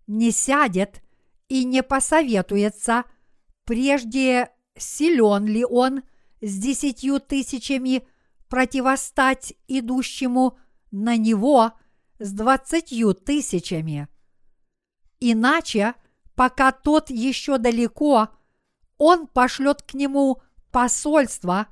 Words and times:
не 0.06 0.30
сядет 0.30 1.02
и 1.48 1.64
не 1.64 1.82
посоветуется, 1.82 3.04
прежде 3.64 4.50
силен 4.76 5.46
ли 5.46 5.64
он 5.64 6.02
с 6.40 6.56
десятью 6.58 7.20
тысячами 7.20 8.06
противостать 8.48 9.54
идущему 9.68 10.58
на 10.90 11.16
него 11.16 11.72
с 12.22 12.32
двадцатью 12.32 13.14
тысячами. 13.14 14.08
Иначе, 15.18 15.94
пока 16.34 16.72
тот 16.72 17.10
еще 17.10 17.58
далеко, 17.58 18.28
он 18.96 19.26
пошлет 19.26 19.82
к 19.82 19.94
нему 19.94 20.40
посольство 20.70 21.66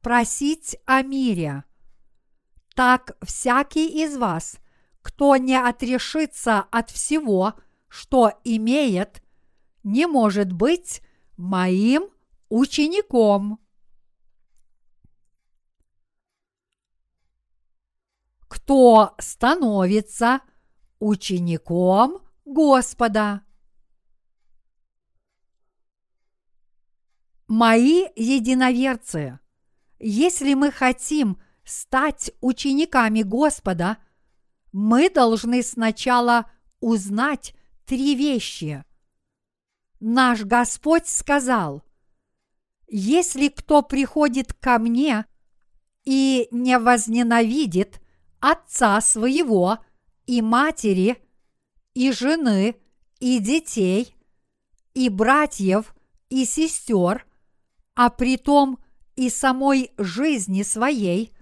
просить 0.00 0.76
о 0.86 1.02
мире. 1.02 1.64
Так 2.74 3.16
всякий 3.22 4.04
из 4.04 4.16
вас, 4.16 4.58
кто 5.02 5.36
не 5.36 5.56
отрешится 5.56 6.60
от 6.70 6.90
всего, 6.90 7.54
что 7.88 8.32
имеет, 8.44 9.22
не 9.82 10.06
может 10.06 10.52
быть 10.52 11.00
моим 11.36 12.08
учеником. 12.48 13.58
Кто 18.48 19.14
становится 19.18 20.40
учеником 20.98 22.20
Господа? 22.44 23.42
Мои 27.48 28.06
единоверцы, 28.16 29.38
если 29.98 30.54
мы 30.54 30.70
хотим 30.70 31.40
стать 31.64 32.30
учениками 32.40 33.22
Господа, 33.22 33.98
мы 34.72 35.10
должны 35.10 35.62
сначала 35.62 36.50
узнать 36.80 37.54
три 37.84 38.14
вещи. 38.14 38.84
Наш 40.00 40.42
Господь 40.42 41.06
сказал, 41.06 41.82
если 42.88 43.48
кто 43.48 43.82
приходит 43.82 44.52
ко 44.54 44.78
мне 44.78 45.24
и 46.04 46.48
не 46.50 46.78
возненавидит 46.78 48.00
отца 48.50 49.00
своего 49.00 49.78
и 50.26 50.40
матери, 50.40 51.20
и 51.94 52.12
жены, 52.12 52.76
и 53.18 53.40
детей, 53.40 54.14
и 54.94 55.08
братьев, 55.08 55.96
и 56.28 56.44
сестер, 56.44 57.26
а 57.96 58.08
притом 58.08 58.78
и 59.16 59.30
самой 59.30 59.90
жизни 59.98 60.62
своей, 60.62 61.32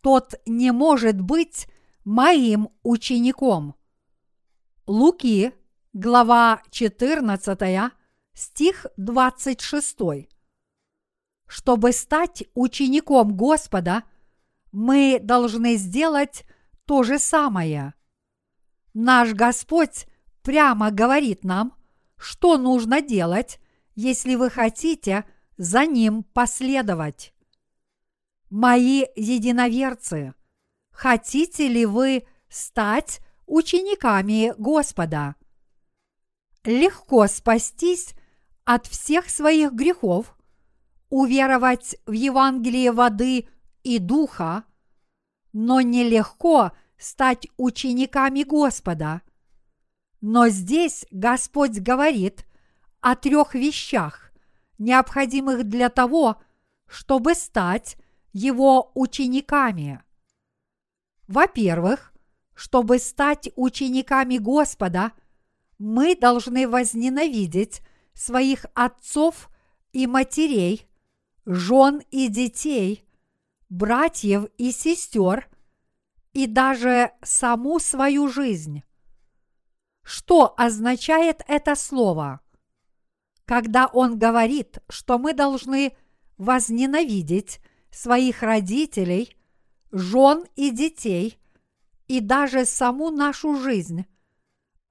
тот 0.00 0.34
не 0.46 0.72
может 0.72 1.20
быть 1.20 1.66
моим 2.04 2.70
учеником. 2.82 3.74
Луки, 4.86 5.52
глава 5.92 6.62
14, 6.70 7.92
стих 8.32 8.86
26. 8.96 10.28
Чтобы 11.46 11.92
стать 11.92 12.44
учеником 12.54 13.36
Господа, 13.36 14.04
мы 14.74 15.20
должны 15.22 15.76
сделать 15.76 16.44
то 16.84 17.04
же 17.04 17.20
самое. 17.20 17.94
Наш 18.92 19.32
Господь 19.32 20.06
прямо 20.42 20.90
говорит 20.90 21.44
нам, 21.44 21.74
что 22.16 22.58
нужно 22.58 23.00
делать, 23.00 23.60
если 23.94 24.34
вы 24.34 24.50
хотите 24.50 25.24
за 25.56 25.86
Ним 25.86 26.24
последовать. 26.24 27.32
Мои 28.50 29.04
единоверцы, 29.14 30.34
хотите 30.90 31.68
ли 31.68 31.86
вы 31.86 32.26
стать 32.48 33.20
учениками 33.46 34.54
Господа? 34.58 35.36
Легко 36.64 37.28
спастись 37.28 38.14
от 38.64 38.86
всех 38.88 39.30
своих 39.30 39.72
грехов, 39.72 40.36
уверовать 41.10 41.96
в 42.06 42.12
Евангелие 42.12 42.90
воды 42.90 43.48
и 43.84 43.98
духа, 43.98 44.64
но 45.52 45.80
нелегко 45.80 46.72
стать 46.98 47.46
учениками 47.56 48.42
Господа. 48.42 49.22
Но 50.20 50.48
здесь 50.48 51.06
Господь 51.10 51.78
говорит 51.78 52.46
о 53.00 53.14
трех 53.14 53.54
вещах, 53.54 54.32
необходимых 54.78 55.64
для 55.64 55.90
того, 55.90 56.42
чтобы 56.86 57.34
стать 57.34 57.96
Его 58.32 58.90
учениками. 58.94 60.02
Во-первых, 61.28 62.12
чтобы 62.54 62.98
стать 62.98 63.50
учениками 63.56 64.38
Господа, 64.38 65.12
мы 65.78 66.16
должны 66.16 66.68
возненавидеть 66.68 67.82
своих 68.14 68.64
отцов 68.74 69.50
и 69.92 70.06
матерей, 70.06 70.86
жен 71.44 72.02
и 72.10 72.28
детей, 72.28 73.04
братьев 73.68 74.46
и 74.58 74.72
сестер 74.72 75.48
и 76.32 76.46
даже 76.46 77.12
саму 77.22 77.78
свою 77.78 78.28
жизнь. 78.28 78.82
Что 80.02 80.54
означает 80.56 81.42
это 81.48 81.74
слово? 81.74 82.40
Когда 83.46 83.86
он 83.86 84.18
говорит, 84.18 84.78
что 84.88 85.18
мы 85.18 85.32
должны 85.32 85.96
возненавидеть 86.36 87.60
своих 87.90 88.42
родителей, 88.42 89.36
жен 89.92 90.44
и 90.56 90.70
детей 90.70 91.38
и 92.08 92.20
даже 92.20 92.64
саму 92.64 93.10
нашу 93.10 93.56
жизнь, 93.56 94.04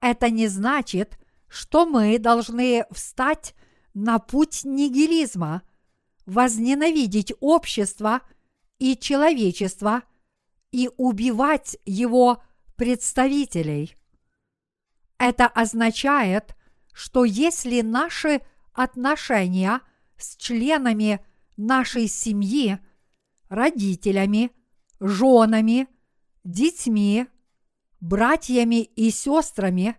это 0.00 0.30
не 0.30 0.48
значит, 0.48 1.18
что 1.48 1.86
мы 1.86 2.18
должны 2.18 2.86
встать 2.90 3.54
на 3.92 4.18
путь 4.18 4.62
нигилизма, 4.64 5.62
возненавидеть 6.26 7.32
общество 7.40 8.22
и 8.84 8.98
человечество 8.98 10.02
и 10.70 10.90
убивать 10.98 11.78
его 11.86 12.42
представителей– 12.76 13.96
Это 15.18 15.46
означает, 15.46 16.54
что 16.92 17.24
если 17.24 17.80
наши 17.80 18.42
отношения 18.74 19.80
с 20.18 20.36
членами 20.36 21.24
нашей 21.56 22.08
семьи, 22.08 22.78
родителями, 23.48 24.50
женами, 25.00 25.88
детьми, 26.44 27.26
братьями 28.00 28.82
и 28.82 29.10
сестрами 29.10 29.96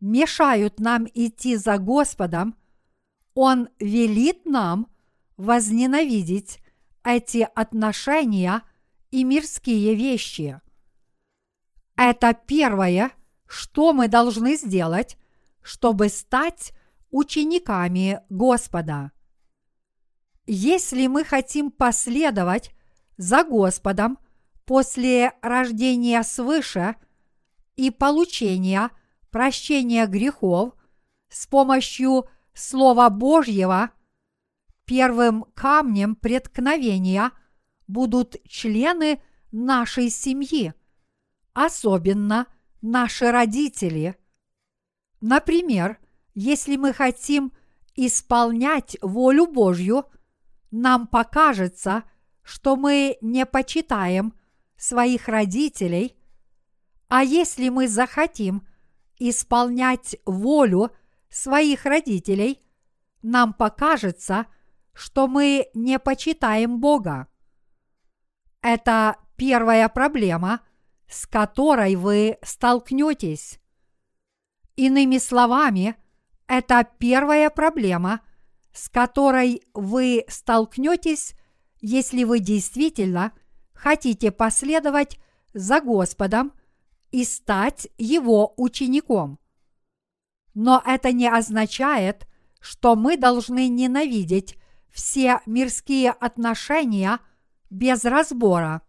мешают 0.00 0.80
нам 0.80 1.06
идти 1.14 1.54
за 1.54 1.78
Господом, 1.78 2.56
Он 3.34 3.68
велит 3.78 4.46
нам 4.46 4.88
возненавидеть 5.36 6.58
эти 7.06 7.48
отношения 7.54 8.62
и 9.12 9.22
мирские 9.22 9.94
вещи. 9.94 10.60
Это 11.96 12.34
первое, 12.34 13.12
что 13.46 13.92
мы 13.92 14.08
должны 14.08 14.56
сделать, 14.56 15.16
чтобы 15.62 16.08
стать 16.08 16.72
учениками 17.10 18.20
Господа. 18.28 19.12
Если 20.46 21.06
мы 21.06 21.24
хотим 21.24 21.70
последовать 21.70 22.72
за 23.16 23.44
Господом 23.44 24.18
после 24.64 25.32
рождения 25.42 26.24
свыше 26.24 26.96
и 27.76 27.90
получения 27.90 28.90
прощения 29.30 30.06
грехов 30.06 30.74
с 31.28 31.46
помощью 31.46 32.28
Слова 32.52 33.10
Божьего, 33.10 33.90
первым 34.86 35.44
камнем 35.54 36.14
преткновения 36.16 37.32
будут 37.86 38.36
члены 38.48 39.20
нашей 39.52 40.08
семьи, 40.10 40.74
особенно 41.52 42.46
наши 42.80 43.30
родители. 43.30 44.16
Например, 45.20 45.98
если 46.34 46.76
мы 46.76 46.92
хотим 46.92 47.52
исполнять 47.94 48.96
волю 49.02 49.46
Божью, 49.46 50.04
нам 50.70 51.06
покажется, 51.06 52.04
что 52.42 52.76
мы 52.76 53.18
не 53.20 53.46
почитаем 53.46 54.34
своих 54.76 55.28
родителей, 55.28 56.16
а 57.08 57.22
если 57.22 57.68
мы 57.70 57.88
захотим 57.88 58.66
исполнять 59.18 60.16
волю 60.26 60.90
своих 61.30 61.86
родителей, 61.86 62.60
нам 63.22 63.54
покажется, 63.54 64.46
что 64.96 65.28
мы 65.28 65.68
не 65.74 65.98
почитаем 65.98 66.80
Бога. 66.80 67.28
Это 68.62 69.16
первая 69.36 69.90
проблема, 69.90 70.62
с 71.06 71.26
которой 71.26 71.96
вы 71.96 72.38
столкнетесь. 72.42 73.60
Иными 74.74 75.18
словами, 75.18 75.96
это 76.46 76.88
первая 76.98 77.50
проблема, 77.50 78.22
с 78.72 78.88
которой 78.88 79.62
вы 79.74 80.24
столкнетесь, 80.28 81.34
если 81.82 82.24
вы 82.24 82.40
действительно 82.40 83.32
хотите 83.74 84.30
последовать 84.32 85.18
за 85.52 85.82
Господом 85.82 86.54
и 87.10 87.24
стать 87.24 87.88
Его 87.98 88.54
учеником. 88.56 89.38
Но 90.54 90.82
это 90.86 91.12
не 91.12 91.28
означает, 91.28 92.26
что 92.60 92.96
мы 92.96 93.18
должны 93.18 93.68
ненавидеть 93.68 94.56
все 94.96 95.40
мирские 95.46 96.10
отношения 96.10 97.20
без 97.70 98.04
разбора. 98.04 98.82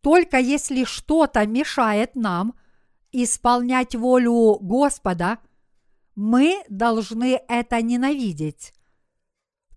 Только 0.00 0.38
если 0.38 0.84
что-то 0.84 1.46
мешает 1.46 2.14
нам 2.14 2.54
исполнять 3.12 3.94
волю 3.94 4.58
Господа– 4.60 5.38
мы 6.14 6.62
должны 6.68 7.40
это 7.48 7.82
ненавидеть. 7.82 8.72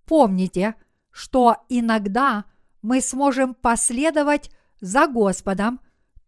Помните, 0.05 0.75
что 1.11 1.57
иногда 1.69 2.45
мы 2.81 3.01
сможем 3.01 3.55
последовать 3.55 4.51
за 4.79 5.07
Господом, 5.07 5.81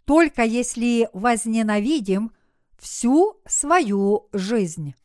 только 0.05 0.43
если 0.43 1.07
возненавидим 1.13 2.31
всю 2.77 3.39
свою 3.45 4.27
жизнь. 4.33 4.95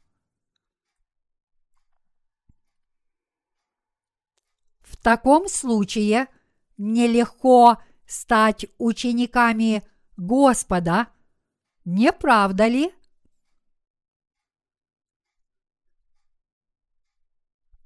Таком 5.05 5.49
случае 5.49 6.27
нелегко 6.79 7.77
стать 8.07 8.67
учениками 8.79 9.83
Господа, 10.17 11.09
не 11.85 12.11
правда 12.11 12.67
ли? 12.67 12.91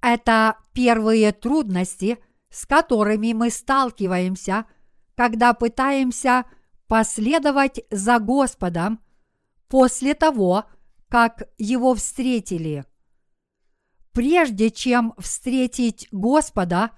Это 0.01 0.57
первые 0.73 1.33
трудности, 1.33 2.19
с 2.49 2.65
которыми 2.65 3.33
мы 3.33 3.49
сталкиваемся, 3.49 4.65
когда 5.15 5.53
пытаемся 5.53 6.45
последовать 6.87 7.81
за 7.91 8.19
Господом 8.19 9.03
после 9.67 10.13
того, 10.13 10.63
как 11.09 11.49
Его 11.57 11.95
встретили. 11.95 12.85
Прежде 14.13 14.71
чем 14.71 15.13
встретить 15.17 16.07
Господа, 16.11 16.91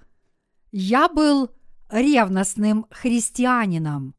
я 0.72 1.08
был 1.08 1.50
ревностным 1.88 2.86
христианином. 2.90 4.14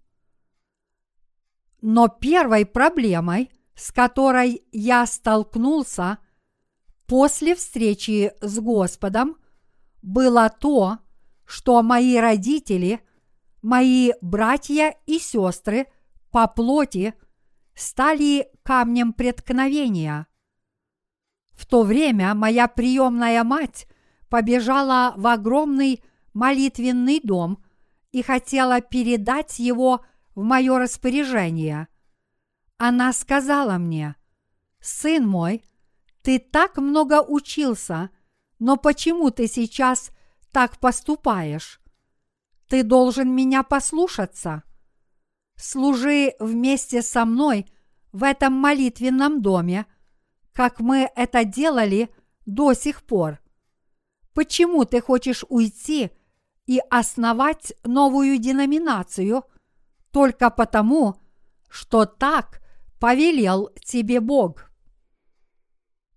Но 1.82 2.08
первой 2.08 2.66
проблемой, 2.66 3.52
с 3.76 3.92
которой 3.92 4.64
я 4.72 5.06
столкнулся– 5.06 6.20
после 7.08 7.56
встречи 7.56 8.32
с 8.42 8.60
Господом 8.60 9.38
было 10.02 10.50
то, 10.50 11.00
что 11.46 11.82
мои 11.84 12.18
родители, 12.18 13.02
мои 13.62 14.12
братья 14.22 14.96
и 15.06 15.20
сестры 15.20 15.88
по 16.32 16.48
плоти 16.48 17.14
стали 17.76 18.50
камнем 18.64 19.14
преткновения. 19.14 20.28
В 21.52 21.66
то 21.66 21.84
время 21.84 22.34
моя 22.34 22.68
приемная 22.68 23.44
мать 23.44 23.88
побежала 24.30 25.14
в 25.16 25.28
огромный 25.28 26.04
молитвенный 26.34 27.20
дом 27.22 27.64
и 28.12 28.22
хотела 28.22 28.82
передать 28.82 29.60
его 29.60 30.06
в 30.36 30.44
мое 30.44 30.78
распоряжение. 30.80 31.88
Она 32.78 33.14
сказала 33.14 33.78
мне, 33.78 34.16
«Сын 34.80 35.28
мой, 35.28 35.64
ты 36.22 36.40
так 36.40 36.78
много 36.78 37.22
учился, 37.22 38.10
но 38.60 38.78
почему 38.78 39.30
ты 39.30 39.48
сейчас 39.48 40.12
так 40.52 40.80
поступаешь? 40.80 41.82
Ты 42.68 42.84
должен 42.84 43.34
меня 43.34 43.64
послушаться. 43.64 44.64
Служи 45.56 46.34
вместе 46.40 47.02
со 47.02 47.26
мной 47.26 47.68
в 48.12 48.24
этом 48.24 48.54
молитвенном 48.54 49.42
доме, 49.42 49.86
как 50.54 50.80
мы 50.80 51.10
это 51.16 51.44
делали 51.46 52.10
до 52.46 52.74
сих 52.74 53.04
пор. 53.04 53.40
Почему 54.34 54.86
ты 54.86 55.02
хочешь 55.02 55.44
уйти 55.50 56.12
и 56.66 56.80
основать 56.90 57.74
новую 57.84 58.38
деноминацию 58.38 59.44
только 60.12 60.50
потому, 60.50 61.16
что 61.70 62.06
так 62.06 62.62
повелел 63.00 63.70
тебе 63.84 64.20
Бог? 64.20 64.72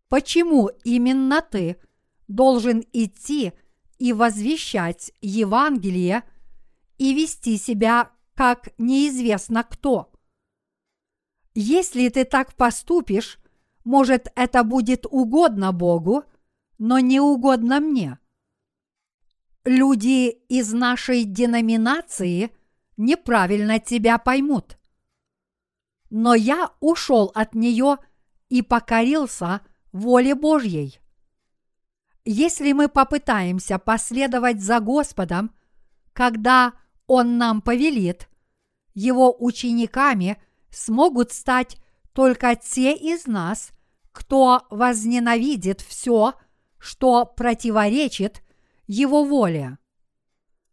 Почему 0.09 0.71
именно 0.85 1.43
ты 1.43 1.81
должен 2.29 2.85
идти 2.93 3.53
и 3.99 4.13
возвещать 4.13 5.13
Евангелие 5.21 6.23
и 6.99 7.15
вести 7.15 7.57
себя 7.57 8.11
как 8.35 8.69
неизвестно 8.79 9.65
кто? 9.65 10.13
Если 11.55 12.09
ты 12.11 12.25
так 12.25 12.55
поступишь, 12.55 13.39
может, 13.85 14.29
это 14.37 14.63
будет 14.63 15.07
угодно 15.07 15.73
Богу, 15.73 16.25
но 16.79 16.99
не 16.99 17.19
угодно 17.19 17.81
мне. 17.81 18.19
Люди 19.67 20.31
из 20.49 20.73
нашей 20.73 21.25
деноминации 21.25 22.51
неправильно 22.97 23.81
тебя 23.81 24.17
поймут. 24.17 24.79
Но 26.09 26.35
я 26.35 26.71
ушел 26.81 27.33
от 27.35 27.55
нее 27.55 27.99
и 28.49 28.63
покорился– 28.63 29.61
воле 29.93 30.37
Божьей. 30.37 31.01
Если 32.25 32.71
мы 32.73 32.89
попытаемся 32.89 33.81
последовать 33.81 34.61
за 34.61 34.79
Господом, 34.79 35.53
когда 36.13 36.75
Он 37.09 37.37
нам 37.37 37.61
повелит, 37.61 38.29
Его 38.95 39.35
учениками 39.37 40.41
смогут 40.71 41.33
стать 41.33 41.77
только 42.13 42.55
те 42.55 42.95
из 42.95 43.27
нас, 43.27 43.71
кто 44.13 44.65
возненавидит 44.71 45.81
все, 45.81 46.35
что 46.79 47.27
противоречит 47.27 48.43
Его 48.87 49.25
воле. 49.25 49.79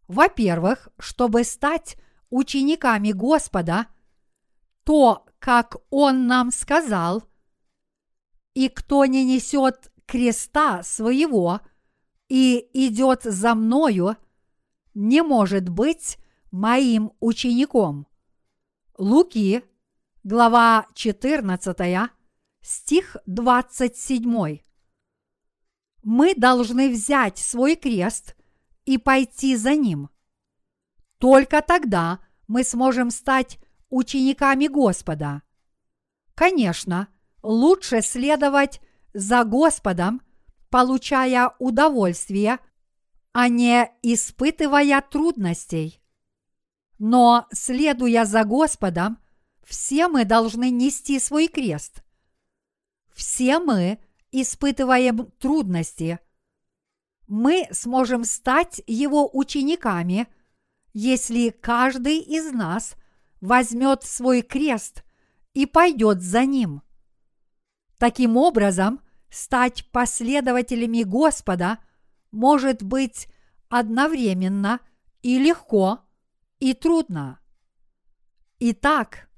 Во-первых, 0.07 0.89
чтобы 0.99 1.43
стать 1.43 1.97
учениками 2.29 3.11
Господа, 3.11 3.87
то, 4.83 5.25
как 5.39 5.77
Он 5.89 6.27
нам 6.27 6.51
сказал– 6.51 7.23
И 8.53 8.69
кто 8.69 9.05
не 9.05 9.25
несет 9.25 9.91
креста 10.05 10.83
своего 10.83 11.61
и 12.29 12.69
идет 12.73 13.23
за 13.23 13.55
мною, 13.55 14.15
не 14.93 15.23
может 15.23 15.69
быть 15.69 16.17
моим 16.51 17.13
учеником. 17.19 18.07
Луки, 18.97 19.63
глава 20.23 20.85
14, 20.93 22.11
стих 22.61 23.17
27. 23.25 24.59
Мы 26.03 26.35
должны 26.35 26.89
взять 26.89 27.37
свой 27.37 27.75
крест 27.75 28.35
и 28.85 28.97
пойти 28.97 29.55
за 29.55 29.75
ним. 29.75 30.09
Только 31.17 31.61
тогда 31.61 32.19
мы 32.47 32.63
сможем 32.65 33.09
стать 33.09 33.57
учениками 33.89 34.67
Господа. 34.67 35.41
Конечно, 36.35 37.07
лучше 37.41 38.01
следовать 38.01 38.81
за 39.13 39.45
Господом, 39.45 40.21
получая 40.69 41.53
удовольствие, 41.59 42.59
а 43.31 43.47
не 43.47 43.89
испытывая 44.01 45.01
трудностей. 45.01 46.01
Но, 46.99 47.47
следуя 47.51 48.25
за 48.25 48.43
Господом, 48.43 49.19
все 49.63 50.07
мы 50.07 50.25
должны 50.25 50.69
нести 50.69 51.19
свой 51.19 51.47
крест. 51.47 52.03
Все 53.13 53.59
мы 53.59 53.99
испытываем 54.33 55.31
трудности. 55.39 56.19
Мы 57.27 57.67
сможем 57.71 58.25
стать 58.25 58.81
Его 58.87 59.29
учениками, 59.31 60.27
если 60.93 61.49
каждый 61.49 62.19
из 62.19 62.51
нас 62.51 62.95
возьмет 63.39 64.03
свой 64.03 64.41
крест 64.41 65.03
и 65.53 65.65
пойдет 65.65 66.21
за 66.21 66.45
ним. 66.45 66.81
Таким 67.97 68.35
образом, 68.37 69.01
стать 69.29 69.89
последователями 69.91 71.03
Господа 71.03 71.79
может 72.31 72.83
быть 72.83 73.27
одновременно 73.69 74.79
и 75.21 75.39
легко, 75.39 75.99
и 76.59 76.73
трудно. 76.73 77.39
Итак, 78.59 79.29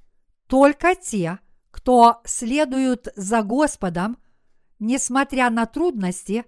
только 0.48 0.96
те, 0.96 1.40
кто 1.72 2.22
следуют 2.26 3.08
за 3.16 3.42
Господом, 3.42 4.18
несмотря 4.80 5.50
на 5.50 5.66
трудности, 5.66 6.46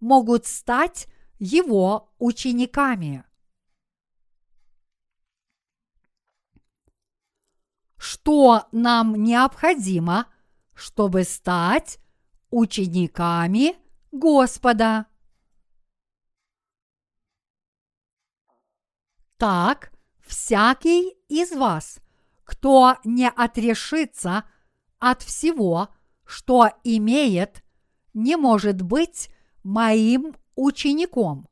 могут 0.00 0.46
стать 0.46 1.08
Его 1.38 2.12
учениками. 2.18 3.24
Что 7.96 8.68
нам 8.72 9.14
необходимо– 9.22 10.26
чтобы 10.76 11.24
стать 11.24 11.98
учениками 12.50 13.76
Господа. 14.12 15.06
Так, 19.38 19.92
всякий 20.20 21.10
из 21.28 21.52
вас, 21.52 21.98
кто 22.44 22.96
не 23.04 23.28
отрешится 23.28 24.44
от 24.98 25.22
всего, 25.22 25.88
что 26.26 26.70
имеет, 26.84 27.64
не 28.12 28.36
может 28.36 28.82
быть 28.82 29.30
моим 29.62 30.34
учеником. 30.54 31.48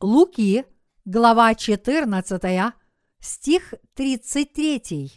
Луки, 0.00 0.64
глава 1.04 1.54
14, 1.54 2.74
стих 3.18 3.74
33. 3.94 5.10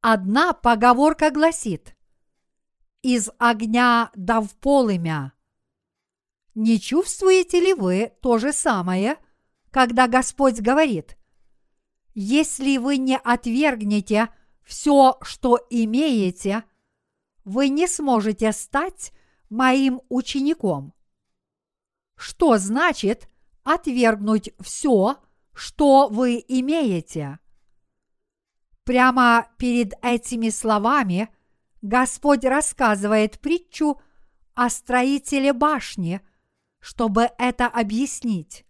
Одна 0.00 0.52
поговорка 0.52 1.30
гласит 1.30 1.96
«Из 3.02 3.30
огня 3.38 4.10
да 4.14 4.40
в 4.40 4.54
полымя». 4.56 5.32
Не 6.54 6.80
чувствуете 6.80 7.60
ли 7.60 7.74
вы 7.74 8.12
то 8.22 8.38
же 8.38 8.52
самое, 8.52 9.16
когда 9.70 10.06
Господь 10.08 10.60
говорит 10.60 11.18
«Если 12.14 12.76
вы 12.76 12.96
не 12.96 13.18
отвергнете 13.18 14.28
все, 14.62 15.18
что 15.22 15.58
имеете, 15.68 16.64
вы 17.44 17.68
не 17.68 17.86
сможете 17.86 18.52
стать 18.52 19.12
моим 19.48 20.00
учеником». 20.08 20.94
Что 22.16 22.58
значит 22.58 23.28
отвергнуть 23.64 24.50
все, 24.60 25.18
что 25.52 26.08
вы 26.08 26.44
имеете? 26.46 27.38
Прямо 28.84 29.48
перед 29.56 29.94
этими 30.02 30.50
словами 30.50 31.28
Господь 31.80 32.44
рассказывает 32.44 33.40
притчу 33.40 34.00
о 34.54 34.68
строителе 34.70 35.52
башни, 35.52 36.20
чтобы 36.80 37.30
это 37.38 37.66
объяснить. 37.66 38.64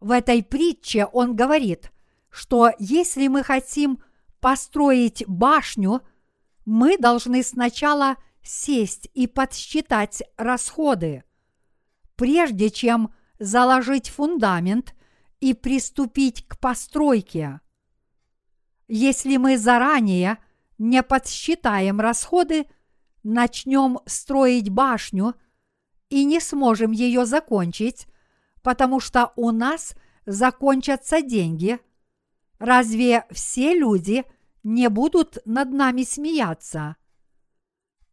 В 0.00 0.10
этой 0.10 0.42
притче 0.42 1.06
он 1.06 1.36
говорит, 1.36 1.92
что 2.30 2.70
если 2.78 3.28
мы 3.28 3.42
хотим 3.42 4.02
построить 4.40 5.24
башню, 5.26 6.02
мы 6.68 6.98
должны 6.98 7.42
сначала 7.42 8.16
сесть 8.42 9.08
и 9.14 9.26
подсчитать 9.26 10.22
расходы, 10.36 11.24
прежде 12.14 12.68
чем 12.68 13.14
заложить 13.38 14.10
фундамент 14.10 14.94
и 15.40 15.54
приступить 15.54 16.46
к 16.46 16.58
постройке. 16.58 17.62
Если 18.86 19.38
мы 19.38 19.56
заранее 19.56 20.36
не 20.76 21.02
подсчитаем 21.02 22.00
расходы, 22.00 22.66
начнем 23.22 24.00
строить 24.04 24.68
башню 24.68 25.36
и 26.10 26.22
не 26.26 26.38
сможем 26.38 26.90
ее 26.90 27.24
закончить, 27.24 28.06
потому 28.62 29.00
что 29.00 29.32
у 29.36 29.52
нас 29.52 29.94
закончатся 30.26 31.22
деньги, 31.22 31.78
разве 32.58 33.24
все 33.30 33.72
люди 33.72 34.26
не 34.62 34.88
будут 34.88 35.38
над 35.44 35.72
нами 35.72 36.02
смеяться? 36.02 36.96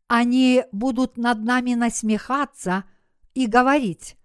Они 0.08 0.64
будут 0.72 1.18
над 1.18 1.44
нами 1.44 1.74
насмехаться 1.74 2.84
и 3.34 3.48
говорить, 3.48 4.18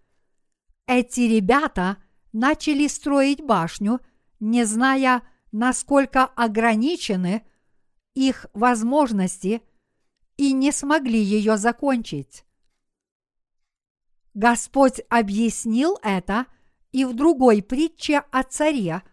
эти 0.92 1.20
ребята 1.20 1.98
начали 2.32 2.88
строить 2.88 3.40
башню, 3.44 4.00
не 4.40 4.64
зная, 4.64 5.22
насколько 5.52 6.24
ограничены 6.24 7.46
их 8.14 8.46
возможности 8.54 9.62
и 10.36 10.52
не 10.52 10.72
смогли 10.72 11.22
ее 11.22 11.56
закончить. 11.58 12.44
Господь 14.34 15.00
объяснил 15.08 15.96
это 16.02 16.46
и 16.90 17.04
в 17.04 17.14
другой 17.14 17.62
притче 17.62 18.24
о 18.32 18.42
царе, 18.42 19.04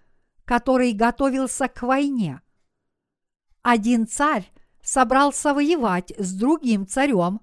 который 0.45 0.93
готовился 0.93 1.67
к 1.67 1.83
войне. 1.83 2.41
Один 3.69 4.07
царь 4.07 4.49
собрался 4.81 5.53
воевать 5.53 6.13
с 6.17 6.31
другим 6.31 6.87
царем, 6.87 7.41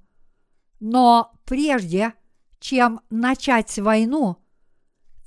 но 0.81 1.39
прежде 1.45 2.15
чем 2.61 3.03
начать 3.11 3.79
войну, 3.79 4.39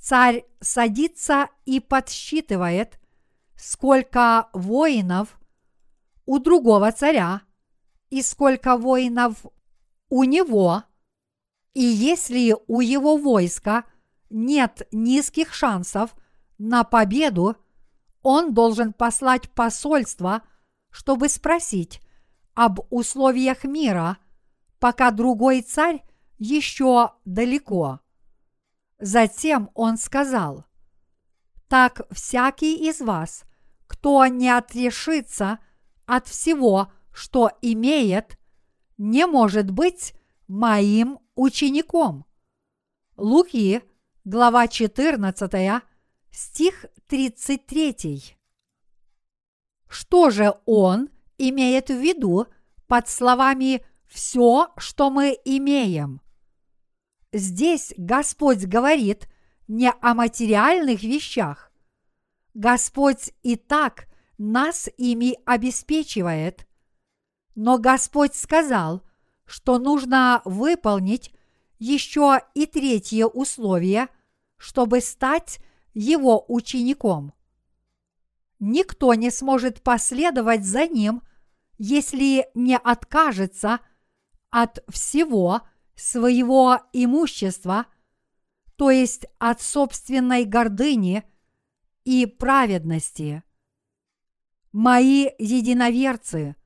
царь 0.00 0.44
садится 0.58 1.50
и 1.66 1.78
подсчитывает, 1.78 2.98
сколько 3.54 4.48
воинов 4.52 5.38
у 6.26 6.40
другого 6.40 6.90
царя 6.90 7.42
и 8.10 8.20
сколько 8.20 8.76
воинов 8.76 9.46
у 10.08 10.24
него, 10.24 10.82
и 11.74 11.84
если 11.84 12.56
у 12.66 12.80
его 12.80 13.16
войска 13.18 13.84
нет 14.30 14.88
низких 14.90 15.54
шансов 15.54 16.16
на 16.58 16.82
победу, 16.82 17.56
он 18.22 18.52
должен 18.52 18.92
послать 18.92 19.48
посольство, 19.52 20.42
чтобы 20.90 21.28
спросить 21.28 22.00
об 22.54 22.80
условиях 22.90 23.64
мира, 23.64 24.18
пока 24.78 25.10
другой 25.10 25.62
царь 25.62 26.02
еще 26.38 27.12
далеко. 27.24 28.00
Затем 28.98 29.70
он 29.74 29.96
сказал, 29.96 30.64
«Так 31.68 32.02
всякий 32.10 32.88
из 32.88 33.00
вас, 33.00 33.44
кто 33.86 34.26
не 34.26 34.48
отрешится 34.48 35.58
от 36.06 36.26
всего, 36.26 36.92
что 37.12 37.50
имеет, 37.62 38.38
не 38.96 39.26
может 39.26 39.70
быть 39.70 40.14
моим 40.46 41.18
учеником. 41.34 42.26
Луки, 43.16 43.82
глава 44.24 44.68
14, 44.68 45.82
стих 46.30 46.86
33. 47.06 48.37
Что 49.88 50.30
же 50.30 50.54
он 50.66 51.08
имеет 51.38 51.88
в 51.88 52.00
виду 52.00 52.46
под 52.86 53.08
словами 53.08 53.84
«все, 54.06 54.68
что 54.76 55.10
мы 55.10 55.38
имеем»? 55.44 56.20
Здесь 57.32 57.92
Господь 57.96 58.64
говорит 58.64 59.28
не 59.66 59.90
о 59.90 60.14
материальных 60.14 61.02
вещах, 61.02 61.68
Господь 62.54 63.32
и 63.42 63.56
так 63.56 64.08
нас 64.38 64.88
ими 64.96 65.38
обеспечивает. 65.44 66.66
Но 67.54 67.78
Господь 67.78 68.34
сказал, 68.34 69.02
что 69.44 69.78
нужно 69.78 70.42
выполнить 70.44 71.32
еще 71.78 72.40
и 72.54 72.66
третье 72.66 73.26
условие, 73.26 74.08
чтобы 74.56 75.00
стать 75.00 75.60
его 75.94 76.44
учеником. 76.48 77.32
Никто 78.58 79.14
не 79.14 79.30
сможет 79.30 79.82
последовать 79.82 80.64
за 80.64 80.86
ним, 80.86 81.22
если 81.78 82.48
не 82.54 82.76
откажется 82.76 83.80
от 84.50 84.82
всего 84.88 85.62
своего 85.94 86.80
имущества, 86.92 87.86
то 88.76 88.90
есть 88.90 89.26
от 89.38 89.60
собственной 89.60 90.44
гордыни 90.44 91.24
и 92.04 92.26
праведности. 92.26 93.42
Мои 94.72 95.28
единоверцы, 95.38 96.56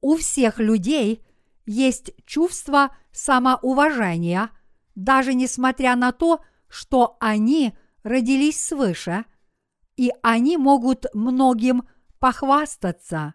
у 0.00 0.16
всех 0.16 0.58
людей 0.58 1.24
есть 1.66 2.12
чувство 2.24 2.96
самоуважения, 3.12 4.50
даже 4.94 5.34
несмотря 5.34 5.96
на 5.96 6.12
то, 6.12 6.40
что 6.68 7.16
они 7.20 7.76
родились 8.02 8.64
свыше, 8.64 9.24
и 9.98 10.12
они 10.22 10.56
могут 10.56 11.06
многим 11.12 11.86
похвастаться. 12.20 13.34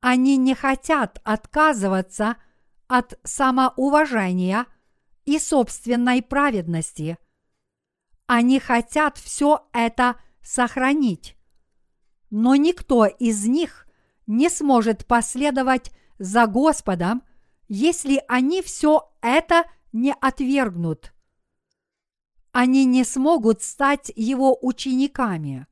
Они 0.00 0.36
не 0.36 0.54
хотят 0.54 1.20
отказываться 1.22 2.36
от 2.88 3.18
самоуважения 3.22 4.66
и 5.24 5.38
собственной 5.38 6.22
праведности. 6.22 7.18
Они 8.26 8.58
хотят 8.58 9.16
все 9.16 9.68
это 9.72 10.16
сохранить. 10.42 11.36
Но 12.30 12.56
никто 12.56 13.06
из 13.06 13.46
них 13.46 13.86
не 14.26 14.50
сможет 14.50 15.06
последовать 15.06 15.92
за 16.18 16.48
Господом, 16.48 17.22
если 17.68 18.20
они 18.26 18.60
все 18.60 19.08
это 19.22 19.64
не 19.92 20.12
отвергнут. 20.20 21.13
Они 22.54 22.84
не 22.84 23.02
смогут 23.02 23.64
стать 23.64 24.12
его 24.14 24.56
учениками. 24.62 25.66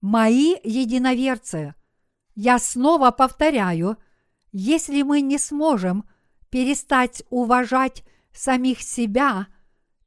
Мои 0.00 0.54
единоверцы, 0.64 1.74
я 2.34 2.58
снова 2.58 3.10
повторяю, 3.10 3.98
если 4.50 5.02
мы 5.02 5.20
не 5.20 5.36
сможем 5.36 6.08
перестать 6.48 7.22
уважать 7.28 8.02
самих 8.32 8.80
себя 8.80 9.48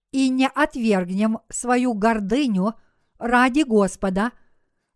и 0.10 0.30
не 0.30 0.48
отвергнем 0.48 1.38
свою 1.50 1.94
гордыню 1.94 2.74
ради 3.20 3.62
Господа, 3.62 4.32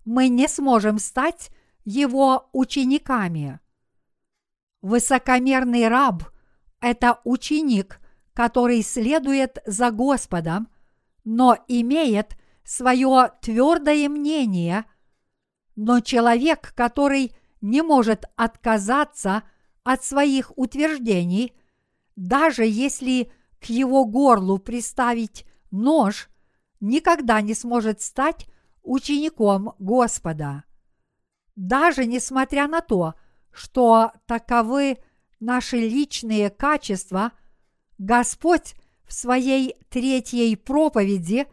мы 0.04 0.30
не 0.30 0.48
сможем 0.48 0.98
стать 0.98 1.52
его 1.84 2.50
учениками. 2.54 3.60
Высокомерный 4.82 5.88
раб– 5.90 6.24
это 6.82 7.22
ученик, 7.24 8.00
который 8.36 8.84
следует 8.84 9.60
за 9.66 9.92
Господом, 9.92 10.68
но 11.24 11.58
имеет 11.70 12.38
свое 12.66 13.32
твердое 13.42 14.10
мнение, 14.10 14.86
но 15.78 16.02
человек, 16.02 16.74
который 16.76 17.34
не 17.62 17.82
может 17.82 18.26
отказаться 18.36 19.44
от 19.84 20.04
своих 20.04 20.52
утверждений, 20.58 21.54
даже 22.18 22.66
если 22.66 23.32
к 23.62 23.66
его 23.66 24.04
горлу 24.04 24.58
приставить 24.58 25.46
нож, 25.72 26.30
никогда 26.82 27.40
не 27.40 27.54
сможет 27.54 28.02
стать 28.02 28.48
учеником 28.84 29.76
Господа. 29.80 30.66
Даже 31.56 32.06
несмотря 32.06 32.68
на 32.68 32.82
то, 32.82 33.14
что 33.54 34.12
таковы 34.26 34.98
наши 35.40 35.78
личные 35.78 36.50
качества, 36.50 37.32
Господь 37.98 38.76
в 39.06 39.14
своей 39.14 39.76
третьей 39.90 40.56
проповеди 40.56 41.48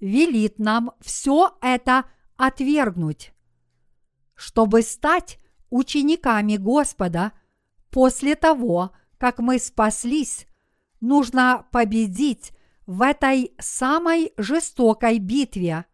велит 0.00 0.58
нам 0.58 0.92
все 1.00 1.56
это 1.60 2.04
отвергнуть. 2.36 3.32
Чтобы 4.34 4.82
стать 4.82 5.38
учениками 5.70 6.56
Господа 6.56 7.32
после 7.90 8.34
того, 8.34 8.92
как 9.18 9.38
мы 9.38 9.58
спаслись, 9.58 10.46
нужно 11.00 11.66
победить 11.70 12.52
в 12.86 13.02
этой 13.02 13.54
самой 13.60 14.32
жестокой 14.36 15.18
битве. 15.18 15.84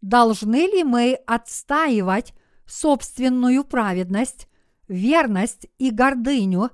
Должны 0.00 0.66
ли 0.66 0.84
мы 0.84 1.14
отстаивать 1.26 2.34
собственную 2.66 3.64
праведность, 3.64 4.48
верность 4.88 5.66
и 5.78 5.90
гордыню 5.90 6.70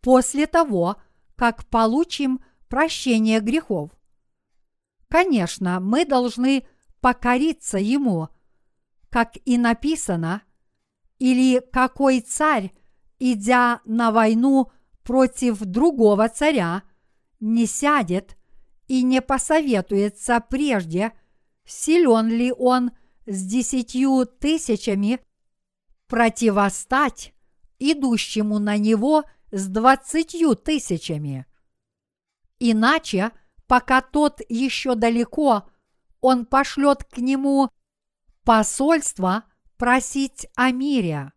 после 0.00 0.46
того, 0.46 0.96
как 1.42 1.66
получим 1.66 2.40
прощение 2.68 3.40
грехов? 3.40 3.90
Конечно, 5.08 5.80
мы 5.80 6.04
должны 6.04 6.64
покориться 7.00 7.78
Ему, 7.78 8.28
как 9.10 9.32
и 9.44 9.58
написано, 9.58 10.42
или 11.18 11.58
какой 11.58 12.20
царь, 12.20 12.72
идя 13.18 13.80
на 13.84 14.12
войну 14.12 14.70
против 15.02 15.58
другого 15.58 16.28
царя, 16.28 16.84
не 17.40 17.66
сядет 17.66 18.36
и 18.86 19.02
не 19.02 19.20
посоветуется 19.20 20.38
прежде, 20.48 21.10
силен 21.64 22.28
ли 22.28 22.52
он 22.52 22.92
с 23.26 23.42
десятью 23.42 24.26
тысячами 24.26 25.18
противостать 26.06 27.34
идущему 27.80 28.60
на 28.60 28.76
него 28.76 29.24
с 29.52 29.68
двадцатью 29.68 30.56
тысячами. 30.56 31.46
Иначе, 32.58 33.30
пока 33.66 34.00
тот 34.00 34.40
еще 34.48 34.94
далеко, 34.94 35.68
он 36.20 36.46
пошлет 36.46 37.04
к 37.04 37.18
нему 37.18 37.70
посольство 38.44 39.44
просить 39.76 40.46
о 40.56 40.70
мире. 40.70 41.32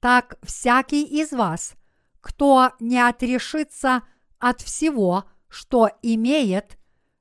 Так 0.00 0.36
всякий 0.42 1.04
из 1.04 1.32
вас, 1.32 1.74
кто 2.20 2.72
не 2.80 2.98
отрешится 2.98 4.02
от 4.38 4.60
всего, 4.60 5.24
что 5.48 5.90
имеет, 6.02 6.76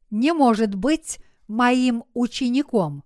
не 0.09 0.33
может 0.33 0.73
быть 0.73 1.19
моим 1.47 2.05
учеником. 2.13 3.03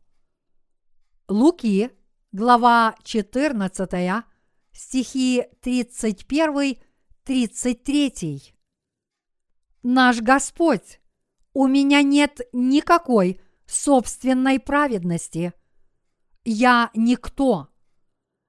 Луки, 1.27 1.91
глава 2.31 2.95
14, 3.03 4.23
стихи 4.71 5.45
31-33. 7.25 8.53
Наш 9.83 10.21
Господь, 10.21 10.99
у 11.53 11.67
меня 11.67 12.01
нет 12.01 12.41
никакой 12.53 13.41
собственной 13.65 14.59
праведности. 14.59 15.53
Я 16.43 16.91
никто. 16.93 17.69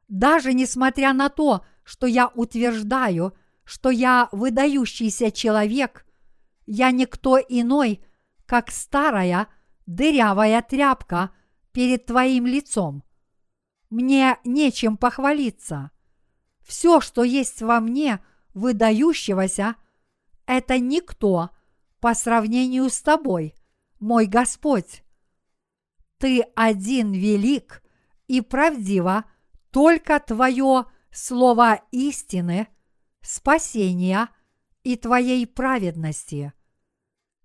Даже 0.08 0.52
несмотря 0.52 1.12
на 1.12 1.28
то, 1.28 1.64
что 1.84 2.06
я 2.06 2.28
утверждаю, 2.28 3.36
что 3.64 3.90
я 3.90 4.28
выдающийся 4.32 5.30
человек, 5.30 6.06
я 6.66 6.90
никто 6.90 7.38
иной, 7.38 8.04
как 8.44 8.70
старая 8.70 9.48
дырявая 9.86 10.60
тряпка 10.62 11.30
перед 11.72 12.06
твоим 12.06 12.46
лицом. 12.46 13.04
Мне 13.88 14.38
нечем 14.44 14.96
похвалиться. 14.96 15.90
Все, 16.60 17.00
что 17.00 17.22
есть 17.22 17.62
во 17.62 17.80
мне, 17.80 18.20
выдающегося, 18.56 19.76
это 20.46 20.78
никто 20.78 21.50
по 22.00 22.14
сравнению 22.14 22.88
с 22.88 23.02
тобой, 23.02 23.54
мой 24.00 24.24
Господь. 24.26 25.02
Ты 26.18 26.40
один 26.56 27.12
велик 27.12 27.82
и 28.26 28.40
правдиво 28.40 29.26
только 29.70 30.18
твое 30.20 30.86
слово 31.12 31.82
истины, 31.90 32.68
спасения 33.20 34.30
и 34.84 34.96
твоей 34.96 35.46
праведности. 35.46 36.54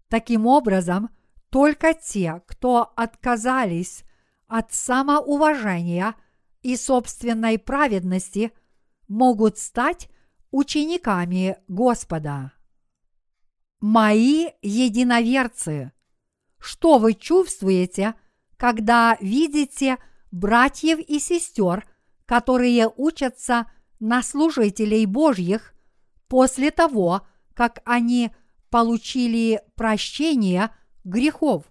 Таким 0.07 0.47
образом, 0.47 1.09
только 1.49 1.93
те, 1.93 2.41
кто 2.47 2.93
отказались 2.95 4.05
от 4.47 4.71
самоуважения 4.71 6.15
и 6.61 6.77
собственной 6.77 7.59
праведности, 7.59 8.53
могут 9.09 9.57
стать 9.57 10.09
учениками 10.51 11.57
Господа. 11.67 12.51
Мои 13.79 14.49
единоверцы, 14.61 15.91
что 16.59 16.99
вы 16.99 17.13
чувствуете, 17.13 18.13
когда 18.57 19.17
видите 19.21 19.97
братьев 20.29 20.99
и 20.99 21.19
сестер, 21.19 21.87
которые 22.25 22.87
учатся 22.95 23.71
на 23.99 24.21
служителей 24.21 25.05
Божьих 25.05 25.73
после 26.27 26.69
того, 26.69 27.27
как 27.53 27.81
они 27.85 28.31
получили 28.69 29.61
прощение 29.75 30.69
грехов? 31.03 31.65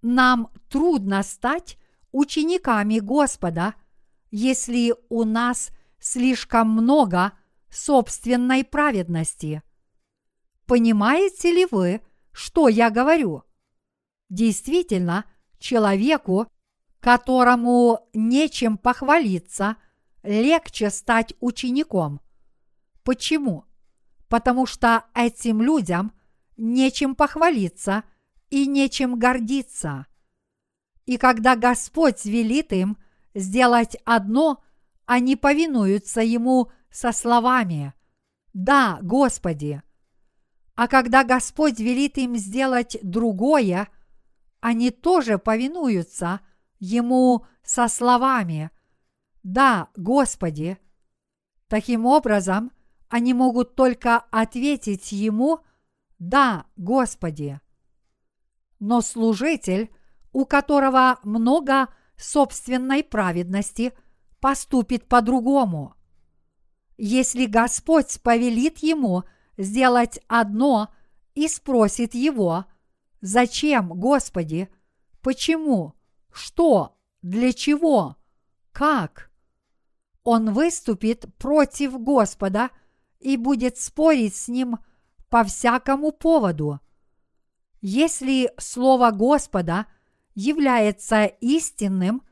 Нам 0.00 0.50
трудно 0.70 1.22
стать 1.22 1.76
учениками 2.12 3.00
Господа, 3.00 3.74
если 4.30 4.94
у 5.08 5.24
нас 5.24 5.70
слишком 5.98 6.70
много 6.70 7.32
собственной 7.70 8.64
праведности. 8.64 9.62
Понимаете 10.66 11.52
ли 11.52 11.66
вы, 11.70 12.00
что 12.32 12.68
я 12.68 12.90
говорю? 12.90 13.44
Действительно, 14.28 15.24
человеку, 15.58 16.46
которому 17.00 18.08
нечем 18.12 18.76
похвалиться, 18.76 19.76
легче 20.22 20.90
стать 20.90 21.34
учеником. 21.40 22.20
Почему? 23.02 23.64
Потому 24.28 24.66
что 24.66 25.04
этим 25.14 25.62
людям 25.62 26.12
нечем 26.56 27.14
похвалиться 27.14 28.04
и 28.50 28.66
нечем 28.66 29.18
гордиться. 29.18 30.06
И 31.06 31.16
когда 31.16 31.56
Господь 31.56 32.26
велит 32.26 32.72
им 32.72 32.98
сделать 33.34 33.96
одно, 34.04 34.62
они 35.06 35.36
повинуются 35.36 36.20
Ему 36.20 36.70
со 36.90 37.12
словами 37.12 37.94
«Да, 38.52 38.98
Господи». 39.02 39.82
А 40.74 40.86
когда 40.86 41.24
Господь 41.24 41.80
велит 41.80 42.18
им 42.18 42.36
сделать 42.36 42.96
другое, 43.02 43.88
они 44.60 44.90
тоже 44.90 45.38
повинуются 45.38 46.40
Ему 46.78 47.44
со 47.64 47.88
словами 47.88 48.70
«Да, 49.42 49.88
Господи». 49.96 50.78
Таким 51.66 52.06
образом, 52.06 52.70
они 53.08 53.34
могут 53.34 53.74
только 53.74 54.18
ответить 54.30 55.12
Ему 55.12 55.60
«Да, 56.18 56.66
Господи». 56.76 57.60
Но 58.78 59.00
служитель, 59.00 59.90
у 60.32 60.44
которого 60.44 61.18
много 61.24 61.88
собственной 62.16 63.02
праведности, 63.02 63.92
поступит 64.40 65.08
по-другому. 65.08 65.97
Если 66.98 67.46
Господь 67.46 68.20
повелит 68.22 68.78
ему 68.78 69.22
сделать 69.56 70.18
одно 70.26 70.92
и 71.36 71.46
спросит 71.46 72.12
его, 72.12 72.66
«Зачем, 73.20 73.88
Господи? 73.88 74.68
Почему? 75.22 75.94
Что? 76.32 76.98
Для 77.22 77.52
чего? 77.52 78.16
Как?» 78.72 79.30
Он 80.24 80.52
выступит 80.52 81.32
против 81.36 82.00
Господа 82.00 82.70
и 83.20 83.36
будет 83.36 83.78
спорить 83.78 84.34
с 84.34 84.48
ним 84.48 84.78
по 85.28 85.44
всякому 85.44 86.10
поводу. 86.10 86.80
Если 87.80 88.52
Слово 88.58 89.12
Господа 89.12 89.86
является 90.34 91.26
истинным, 91.26 92.22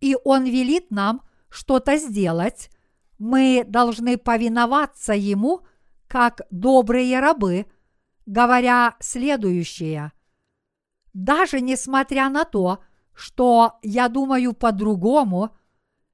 и 0.00 0.16
Он 0.24 0.44
велит 0.44 0.90
нам 0.90 1.22
что-то 1.50 1.96
сделать, 1.98 2.70
мы 3.18 3.64
должны 3.66 4.16
повиноваться 4.16 5.12
Ему, 5.12 5.62
как 6.06 6.42
добрые 6.50 7.20
рабы, 7.20 7.66
говоря 8.26 8.96
следующее. 9.00 10.12
Даже 11.12 11.60
несмотря 11.60 12.28
на 12.28 12.44
то, 12.44 12.82
что 13.12 13.78
я 13.82 14.08
думаю 14.08 14.54
по-другому, 14.54 15.56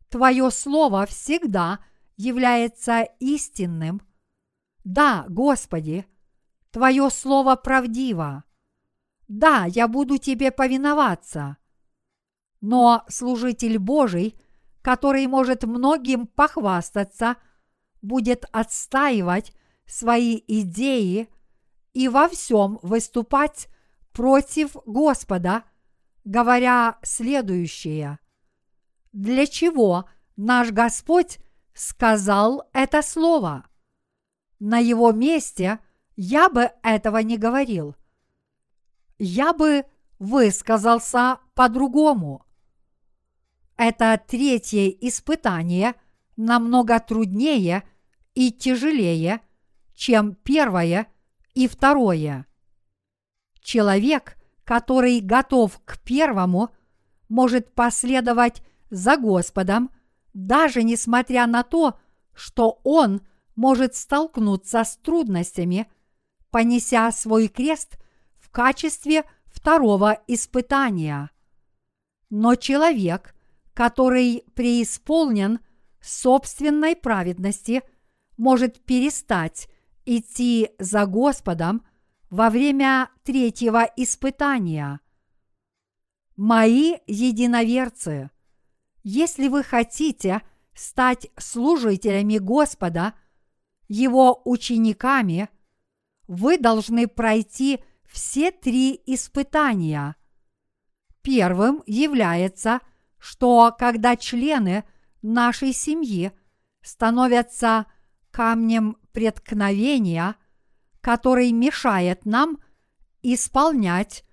Твое 0.08 0.50
Слово 0.50 1.06
всегда 1.06 1.80
является 2.16 3.02
истинным. 3.18 4.00
Да, 4.84 5.26
Господи, 5.28 6.06
Твое 6.70 7.10
Слово 7.10 7.56
правдиво. 7.56 8.44
Да, 9.28 9.64
я 9.66 9.88
буду 9.88 10.18
Тебе 10.18 10.50
повиноваться. 10.50 11.58
Но 12.60 13.04
служитель 13.08 13.78
Божий, 13.78 14.38
который 14.84 15.26
может 15.26 15.64
многим 15.64 16.26
похвастаться, 16.26 17.36
будет 18.02 18.44
отстаивать 18.52 19.54
свои 19.86 20.42
идеи 20.46 21.30
и 21.94 22.06
во 22.08 22.28
всем 22.28 22.78
выступать 22.82 23.68
против 24.12 24.76
Господа, 24.84 25.64
говоря 26.26 26.98
следующее. 27.02 28.18
Для 29.14 29.46
чего 29.46 30.04
наш 30.36 30.70
Господь 30.70 31.38
сказал 31.72 32.68
это 32.74 33.00
слово? 33.00 33.64
На 34.58 34.80
его 34.80 35.12
месте 35.12 35.78
я 36.14 36.50
бы 36.50 36.70
этого 36.82 37.18
не 37.18 37.38
говорил. 37.38 37.96
Я 39.18 39.54
бы 39.54 39.86
высказался 40.18 41.38
по-другому. 41.54 42.43
Это 43.76 44.20
третье 44.26 44.88
испытание 44.88 45.94
намного 46.36 46.98
труднее 47.00 47.82
и 48.34 48.52
тяжелее, 48.52 49.40
чем 49.94 50.34
первое 50.34 51.08
и 51.54 51.68
второе. 51.68 52.46
Человек, 53.60 54.36
который 54.64 55.20
готов 55.20 55.80
к 55.84 55.98
первому, 56.00 56.70
может 57.28 57.74
последовать 57.74 58.62
за 58.90 59.16
Господом, 59.16 59.90
даже 60.34 60.82
несмотря 60.82 61.46
на 61.46 61.62
то, 61.62 61.98
что 62.34 62.80
он 62.84 63.22
может 63.56 63.94
столкнуться 63.94 64.84
с 64.84 64.96
трудностями, 64.96 65.90
понеся 66.50 67.10
свой 67.12 67.48
крест 67.48 67.98
в 68.38 68.50
качестве 68.50 69.24
второго 69.46 70.20
испытания. 70.26 71.30
Но 72.30 72.56
человек, 72.56 73.33
который 73.74 74.44
преисполнен 74.54 75.58
собственной 76.00 76.96
праведности, 76.96 77.82
может 78.36 78.80
перестать 78.84 79.68
идти 80.04 80.70
за 80.78 81.06
Господом 81.06 81.84
во 82.30 82.50
время 82.50 83.10
третьего 83.22 83.88
испытания. 83.96 85.00
Мои 86.36 86.96
единоверцы, 87.06 88.30
если 89.02 89.48
вы 89.48 89.62
хотите 89.62 90.42
стать 90.74 91.28
служителями 91.38 92.38
Господа, 92.38 93.14
Его 93.86 94.42
учениками, 94.44 95.48
вы 96.26 96.58
должны 96.58 97.06
пройти 97.06 97.80
все 98.04 98.50
три 98.50 99.00
испытания. 99.06 100.16
Первым 101.22 101.82
является, 101.86 102.80
что 103.24 103.74
когда 103.78 104.16
члены 104.16 104.84
нашей 105.22 105.72
семьи 105.72 106.32
становятся 106.82 107.86
камнем 108.30 108.98
преткновения, 109.12 110.36
который 111.00 111.50
мешает 111.50 112.26
нам 112.26 112.58
исполнять 113.22 114.26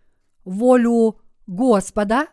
волю 0.44 1.22
Господа, 1.48 2.28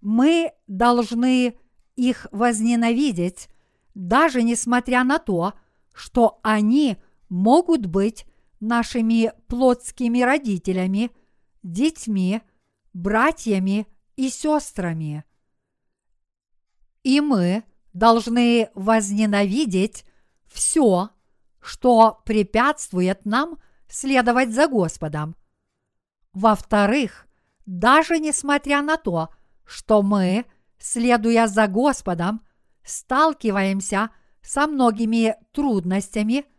мы 0.00 0.52
должны 0.66 1.58
их 1.96 2.26
возненавидеть, 2.32 3.50
даже 3.94 4.42
несмотря 4.42 5.04
на 5.04 5.18
то, 5.18 5.52
что 5.92 6.40
они 6.42 6.96
могут 7.28 7.84
быть 7.84 8.24
нашими 8.58 9.34
плотскими 9.48 10.22
родителями, 10.22 11.10
детьми, 11.62 12.40
братьями 12.94 13.86
и 14.16 14.30
сестрами. 14.30 15.24
И 17.02 17.20
мы 17.20 17.64
должны 17.92 18.70
возненавидеть 18.74 20.04
все, 20.46 21.10
что 21.60 22.22
препятствует 22.24 23.24
нам 23.24 23.58
следовать 23.88 24.52
за 24.52 24.68
Господом. 24.68 25.36
Во-вторых, 26.32 27.26
даже 27.66 28.18
несмотря 28.18 28.82
на 28.82 28.96
то, 28.96 29.30
что 29.64 30.02
мы, 30.02 30.44
следуя 30.78 31.46
за 31.46 31.66
Господом, 31.66 32.46
сталкиваемся 32.84 34.10
со 34.42 34.66
многими 34.66 35.36
трудностями– 35.52 36.44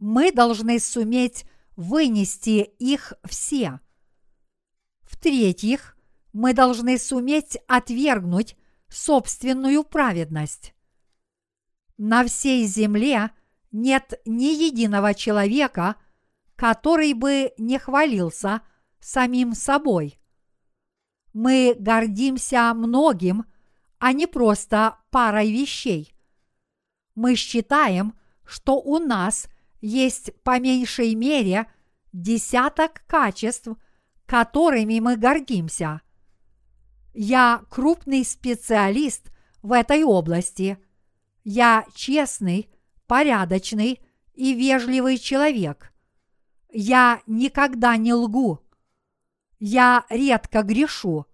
мы 0.00 0.32
должны 0.32 0.80
суметь 0.80 1.44
вынести 1.76 2.62
их 2.78 3.12
все. 3.24 3.80
В-третьих, 5.02 5.96
мы 6.32 6.54
должны 6.54 6.98
суметь 6.98 7.58
отвергнуть 7.68 8.56
собственную 8.90 9.84
праведность. 9.84 10.74
На 11.96 12.24
всей 12.24 12.66
земле 12.66 13.30
нет 13.72 14.20
ни 14.24 14.52
единого 14.52 15.14
человека, 15.14 15.96
который 16.56 17.12
бы 17.14 17.52
не 17.56 17.78
хвалился 17.78 18.62
самим 19.00 19.54
собой. 19.54 20.18
Мы 21.32 21.76
гордимся 21.78 22.74
многим, 22.74 23.44
а 23.98 24.12
не 24.12 24.26
просто 24.26 24.98
парой 25.10 25.52
вещей. 25.52 26.14
Мы 27.14 27.36
считаем, 27.36 28.14
что 28.44 28.80
у 28.80 28.98
нас– 28.98 29.48
есть 29.80 30.30
по 30.42 30.58
меньшей 30.58 31.14
мере 31.14 31.70
десяток 32.12 33.02
качеств, 33.06 33.68
которыми 34.26 35.00
мы 35.00 35.16
гордимся. 35.16 36.02
Я 37.12 37.62
крупный 37.68 38.24
специалист 38.24 39.30
в 39.62 39.72
этой 39.72 40.04
области. 40.04 40.78
Я 41.42 41.84
честный, 41.94 42.70
порядочный 43.06 44.00
и 44.34 44.54
вежливый 44.54 45.18
человек. 45.18 45.92
Я 46.70 47.20
никогда 47.26 47.96
не 47.96 48.14
лгу. 48.14 48.60
Я 49.58 50.04
редко 50.08 50.62
грешу. 50.62 51.26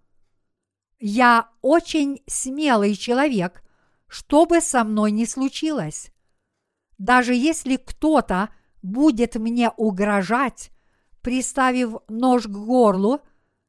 Я 0.99 1.49
очень 1.61 2.23
смелый 2.25 2.95
человек, 2.95 3.63
что 4.07 4.45
бы 4.45 4.61
со 4.61 4.83
мной 4.83 5.11
ни 5.11 5.25
случилось. 5.25 6.11
Даже 6.97 7.35
если 7.35 7.75
кто-то 7.75 8.49
будет 8.81 9.35
мне 9.35 9.69
угрожать, 9.69 10.71
приставив 11.21 11.97
нож 12.07 12.45
к 12.45 12.49
горлу, 12.51 13.21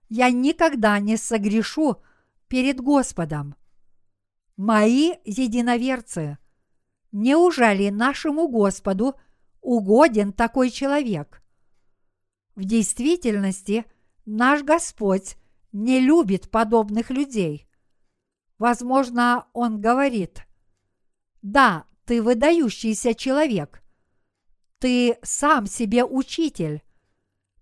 я 0.09 0.31
никогда 0.31 0.99
не 1.01 1.17
согрешу 1.17 1.97
перед 2.49 2.81
Господом. 2.81 3.55
Мои 4.57 5.15
единоверцы, 5.25 6.39
неужели 7.13 7.91
нашему 7.91 8.49
Господу 8.49 9.15
угоден 9.61 10.33
такой 10.33 10.71
человек? 10.71 11.43
В 12.55 12.65
действительности 12.65 13.85
наш 14.25 14.63
Господь 14.63 15.37
не 15.73 16.01
любит 16.01 16.51
подобных 16.51 17.11
людей. 17.11 17.69
Возможно, 18.59 19.47
Он 19.53 19.81
говорит, 19.81 20.43
да, 21.43 21.85
ты 22.05 22.23
выдающийся 22.23 23.15
человек, 23.15 23.83
ты 24.79 25.19
сам 25.23 25.67
себе 25.67 26.05
учитель, 26.05 26.83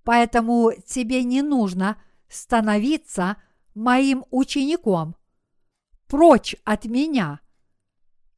поэтому 0.02 0.72
тебе 0.87 1.24
не 1.24 1.42
нужно 1.42 2.00
становиться 2.29 3.37
моим 3.75 4.25
учеником. 4.31 5.17
Прочь 6.07 6.57
от 6.65 6.85
меня. 6.85 7.41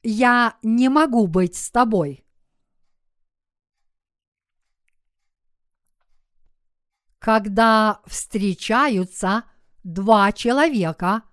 Я 0.01 0.57
не 0.63 0.89
могу 0.89 1.27
быть 1.27 1.55
с 1.55 1.69
тобой. 1.69 2.25
Когда 7.19 8.01
встречаются 8.05 9.43
два 9.83 10.31
человека, 10.31 11.23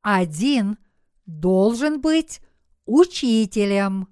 один 0.00 0.78
должен 1.26 2.00
быть 2.00 2.40
учителем. 2.84 4.08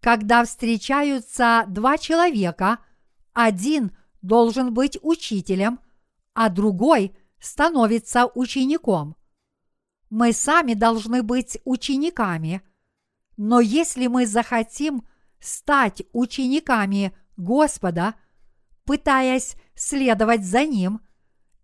Когда 0.00 0.44
встречаются 0.44 1.64
два 1.68 1.98
человека, 1.98 2.78
один 3.36 3.94
должен 4.22 4.72
быть 4.72 4.98
учителем, 5.02 5.78
а 6.32 6.48
другой 6.48 7.14
становится 7.38 8.30
учеником. 8.34 9.14
Мы 10.08 10.32
сами 10.32 10.72
должны 10.72 11.22
быть 11.22 11.58
учениками, 11.66 12.62
но 13.36 13.60
если 13.60 14.06
мы 14.06 14.26
захотим 14.26 15.06
стать 15.38 16.02
учениками 16.14 17.14
Господа, 17.36 18.14
пытаясь 18.86 19.56
следовать 19.74 20.42
за 20.42 20.64
Ним 20.64 21.02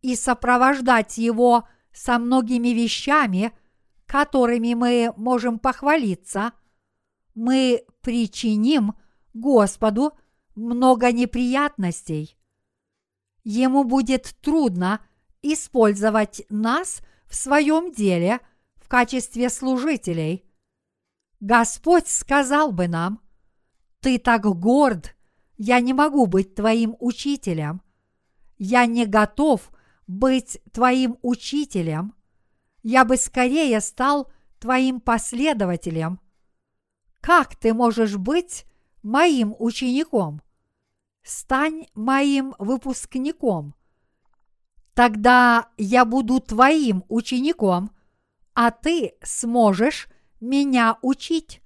и 0.03 0.15
сопровождать 0.15 1.17
Его 1.17 1.67
со 1.91 2.19
многими 2.19 2.69
вещами, 2.69 3.51
которыми 4.05 4.75
мы 4.75 5.15
можем 5.17 5.59
похвалиться, 5.59 6.53
мы 7.35 7.87
причиним 8.03 8.93
Господу 9.33 10.13
много 10.55 11.12
неприятностей. 11.12 12.37
Ему 13.45 13.85
будет 13.85 14.35
трудно 14.41 15.01
использовать 15.43 16.45
нас 16.49 17.01
в 17.27 17.35
своем 17.35 17.93
деле 17.93 18.41
в 18.77 18.88
качестве 18.88 19.49
служителей. 19.49 20.45
Господь 21.41 22.09
сказал 22.09 22.71
бы 22.71 22.88
нам, 22.88 23.21
«Ты 24.01 24.19
так 24.19 24.43
горд, 24.43 25.17
я 25.57 25.81
не 25.81 25.93
могу 25.93 26.27
быть 26.27 26.55
твоим 26.55 26.97
учителем. 27.01 27.83
Я 28.59 28.87
не 28.87 29.07
готов 29.07 29.73
быть 30.07 30.61
твоим 30.73 31.19
учителем. 31.23 32.15
Я 32.83 33.05
бы 33.05 33.17
скорее 33.17 33.81
стал 33.81 34.31
твоим 34.59 35.01
последователем. 35.01 36.21
Как 37.21 37.57
ты 37.57 37.75
можешь 37.75 38.17
быть 38.17 38.65
моим 39.03 39.55
учеником? 39.59 40.43
Стань 41.23 41.87
моим 41.95 42.55
выпускником. 42.59 43.75
Тогда 44.95 45.69
я 45.79 46.05
буду 46.05 46.41
твоим 46.41 47.05
учеником, 47.09 47.91
а 48.55 48.71
ты 48.71 49.15
сможешь 49.23 50.09
меня 50.41 50.99
учить. 51.03 51.62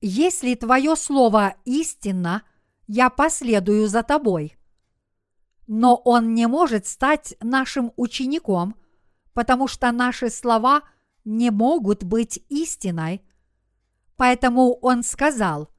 Если 0.00 0.54
твое 0.54 0.94
слово 0.94 1.56
истинно, 1.64 2.42
я 2.86 3.10
последую 3.10 3.88
за 3.88 4.02
тобой. 4.02 4.56
Но 5.66 5.96
он 5.96 6.34
не 6.34 6.46
может 6.46 6.86
стать 6.86 7.34
нашим 7.40 7.92
учеником, 7.96 8.76
потому 9.32 9.66
что 9.66 9.90
наши 9.90 10.30
слова 10.30 10.82
не 11.24 11.50
могут 11.50 12.04
быть 12.04 12.44
истиной. 12.48 13.22
Поэтому 14.16 14.74
он 14.74 15.02
сказал, 15.02 15.70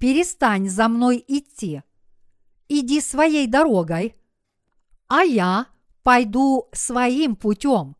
перестань 0.00 0.68
за 0.68 0.88
мной 0.88 1.22
идти, 1.28 1.82
иди 2.68 3.00
своей 3.00 3.46
дорогой, 3.46 4.16
а 5.06 5.22
я 5.22 5.66
пойду 6.02 6.68
своим 6.72 7.36
путем. 7.36 7.96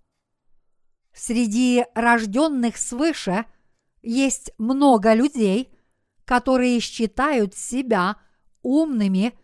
Среди 1.12 1.84
рожденных 1.94 2.78
свыше 2.78 3.44
есть 4.02 4.52
много 4.56 5.12
людей, 5.12 5.76
которые 6.24 6.80
считают 6.80 7.54
себя 7.54 8.16
умными 8.62 9.38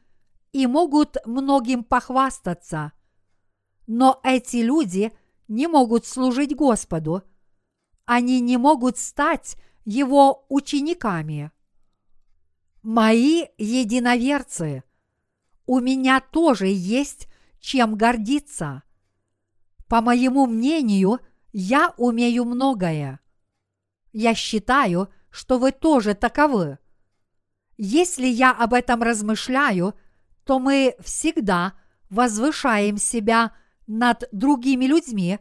и 0.52 0.66
могут 0.66 1.18
многим 1.26 1.84
похвастаться. 1.84 2.92
Но 3.86 4.18
эти 4.24 4.58
люди 4.58 5.12
не 5.46 5.66
могут 5.66 6.06
служить 6.06 6.56
Господу. 6.56 7.22
Они 8.06 8.40
не 8.40 8.56
могут 8.56 8.96
стать 8.96 9.56
Его 9.84 10.46
учениками. 10.48 11.52
Мои 12.88 13.46
единоверцы, 13.58 14.84
у 15.66 15.80
меня 15.80 16.20
тоже 16.20 16.68
есть 16.68 17.26
чем 17.58 17.96
гордиться. 17.96 18.84
По 19.88 20.00
моему 20.00 20.46
мнению, 20.46 21.18
я 21.52 21.92
умею 21.96 22.44
многое. 22.44 23.18
Я 24.12 24.36
считаю, 24.36 25.08
что 25.30 25.58
вы 25.58 25.72
тоже 25.72 26.14
таковы. 26.14 26.78
Если 27.76 28.28
я 28.28 28.52
об 28.52 28.72
этом 28.72 29.02
размышляю, 29.02 29.94
то 30.44 30.60
мы 30.60 30.94
всегда 31.00 31.72
возвышаем 32.08 32.98
себя 32.98 33.50
над 33.88 34.28
другими 34.30 34.84
людьми 34.84 35.40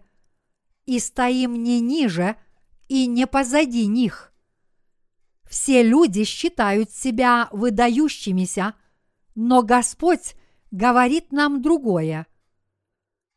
и 0.87 0.97
стоим 0.97 1.61
не 1.61 1.79
ниже 1.79 2.37
и 2.87 3.05
не 3.05 3.27
позади 3.27 3.85
них. 3.85 4.34
Все 5.47 5.83
люди 5.83 6.23
считают 6.23 6.91
себя 6.91 7.49
выдающимися, 7.51 8.73
но 9.35 9.61
Господь 9.61 10.35
говорит 10.71 11.31
нам 11.31 11.61
другое. 11.61 12.27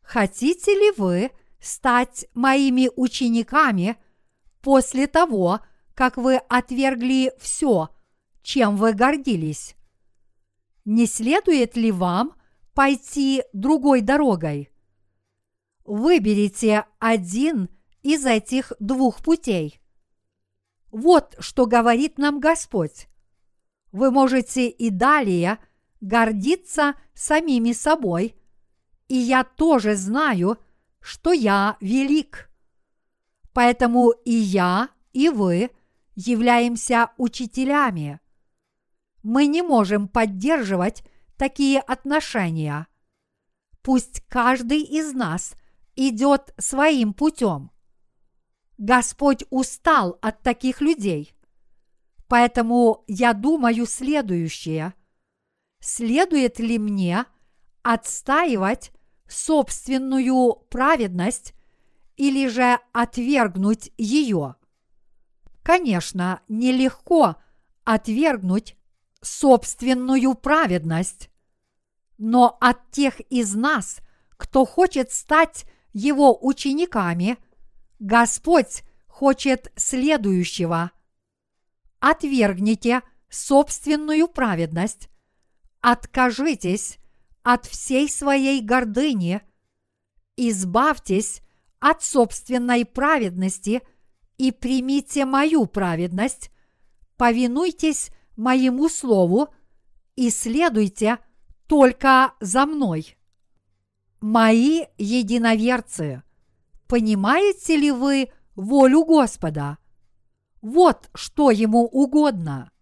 Хотите 0.03 0.73
ли 0.73 0.91
вы 0.97 1.31
стать 1.61 2.27
моими 2.35 2.91
учениками 2.97 3.97
после 4.63 5.07
того, 5.07 5.61
как 5.95 6.17
вы 6.17 6.37
отвергли 6.37 7.33
все, 7.39 7.91
чем 8.43 8.77
вы 8.77 8.95
гордились? 8.95 9.77
Не 10.85 11.07
следует 11.07 11.77
ли 11.77 11.93
вам 11.93 12.35
пойти 12.73 13.43
другой 13.53 14.01
дорогой? 14.01 14.71
Выберите 15.85 16.87
один 16.99 17.69
из 18.03 18.25
этих 18.25 18.73
двух 18.79 19.23
путей. 19.23 19.81
Вот 20.91 21.37
что 21.39 21.67
говорит 21.67 22.19
нам 22.19 22.41
Господь. 22.41 23.09
Вы 23.93 24.11
можете 24.11 24.69
и 24.69 24.91
далее 24.91 25.59
гордиться 26.01 26.95
самими 27.15 27.73
собой, 27.73 28.37
и 29.09 29.17
я 29.17 29.45
тоже 29.45 29.97
знаю, 29.97 30.59
что 31.01 31.33
я 31.33 31.77
велик. 31.81 32.51
Поэтому 33.53 34.11
и 34.11 34.33
я, 34.33 34.91
и 35.13 35.29
вы 35.29 35.71
являемся 36.15 37.11
учителями. 37.17 38.21
Мы 39.23 39.47
не 39.47 39.63
можем 39.63 40.09
поддерживать 40.09 41.03
такие 41.37 41.81
отношения. 41.81 42.87
Пусть 43.83 44.21
каждый 44.29 44.83
из 44.83 45.13
нас 45.13 45.55
идет 45.97 46.55
своим 46.59 47.15
путем. 47.15 47.71
Господь 48.79 49.45
устал 49.51 50.19
от 50.23 50.41
таких 50.43 50.81
людей. 50.81 51.35
Поэтому 52.29 53.05
я 53.09 53.33
думаю 53.33 53.87
следующее. 53.87 54.95
Следует 55.81 56.61
ли 56.61 56.79
мне 56.79 57.25
отстаивать 57.83 58.93
собственную 59.29 60.55
праведность 60.71 61.55
или 62.17 62.47
же 62.49 62.79
отвергнуть 62.93 63.93
ее? 63.99 64.55
Конечно, 65.63 66.41
нелегко 66.49 67.37
отвергнуть 67.85 68.77
собственную 69.21 70.35
праведность, 70.35 71.31
но 72.17 72.57
от 72.61 72.91
тех 72.91 73.21
из 73.31 73.55
нас, 73.55 73.99
кто 74.37 74.65
хочет 74.65 75.11
стать 75.11 75.65
его 75.93 76.39
учениками, 76.41 77.39
Господь 77.99 78.85
хочет 79.07 79.73
следующего. 79.77 80.93
Отвергните 81.99 83.03
собственную 83.29 84.29
праведность, 84.29 85.09
откажитесь 85.81 86.99
от 87.43 87.67
всей 87.67 88.09
своей 88.09 88.63
гордыни, 88.63 89.43
избавьтесь 90.37 91.43
от 91.81 92.03
собственной 92.03 92.85
праведности 92.85 93.83
и 94.37 94.53
примите 94.53 95.25
мою 95.25 95.67
праведность, 95.67 96.53
повинуйтесь 97.17 98.11
моему 98.37 98.89
слову 98.89 99.53
и 100.15 100.31
следуйте 100.31 101.19
только 101.67 102.35
за 102.41 102.65
мной. 102.65 103.17
Мои 104.21 104.85
единоверцы, 104.97 106.23
понимаете 106.89 107.77
ли 107.77 107.91
вы 107.91 108.31
волю 108.57 109.05
Господа? 109.05 109.79
Вот 110.61 111.09
что 111.15 111.51
ему 111.51 111.85
угодно. 111.85 112.73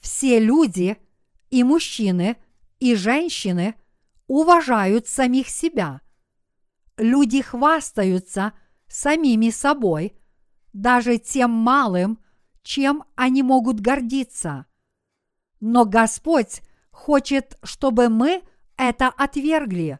Все 0.00 0.38
люди, 0.38 0.98
и 1.50 1.64
мужчины, 1.64 2.36
и 2.80 2.94
женщины 2.94 3.76
уважают 4.26 5.06
самих 5.06 5.48
себя. 5.48 6.02
Люди 6.98 7.40
хвастаются 7.40 8.52
самими 8.88 9.50
собой, 9.50 10.14
даже 10.72 11.18
тем 11.18 11.50
малым, 11.50 12.18
чем 12.62 13.04
они 13.14 13.42
могут 13.42 13.80
гордиться. 13.80 14.66
Но 15.60 15.84
Господь 15.84 16.62
хочет, 16.90 17.58
чтобы 17.62 18.08
мы 18.08 18.42
это 18.76 19.08
отвергли. 19.08 19.98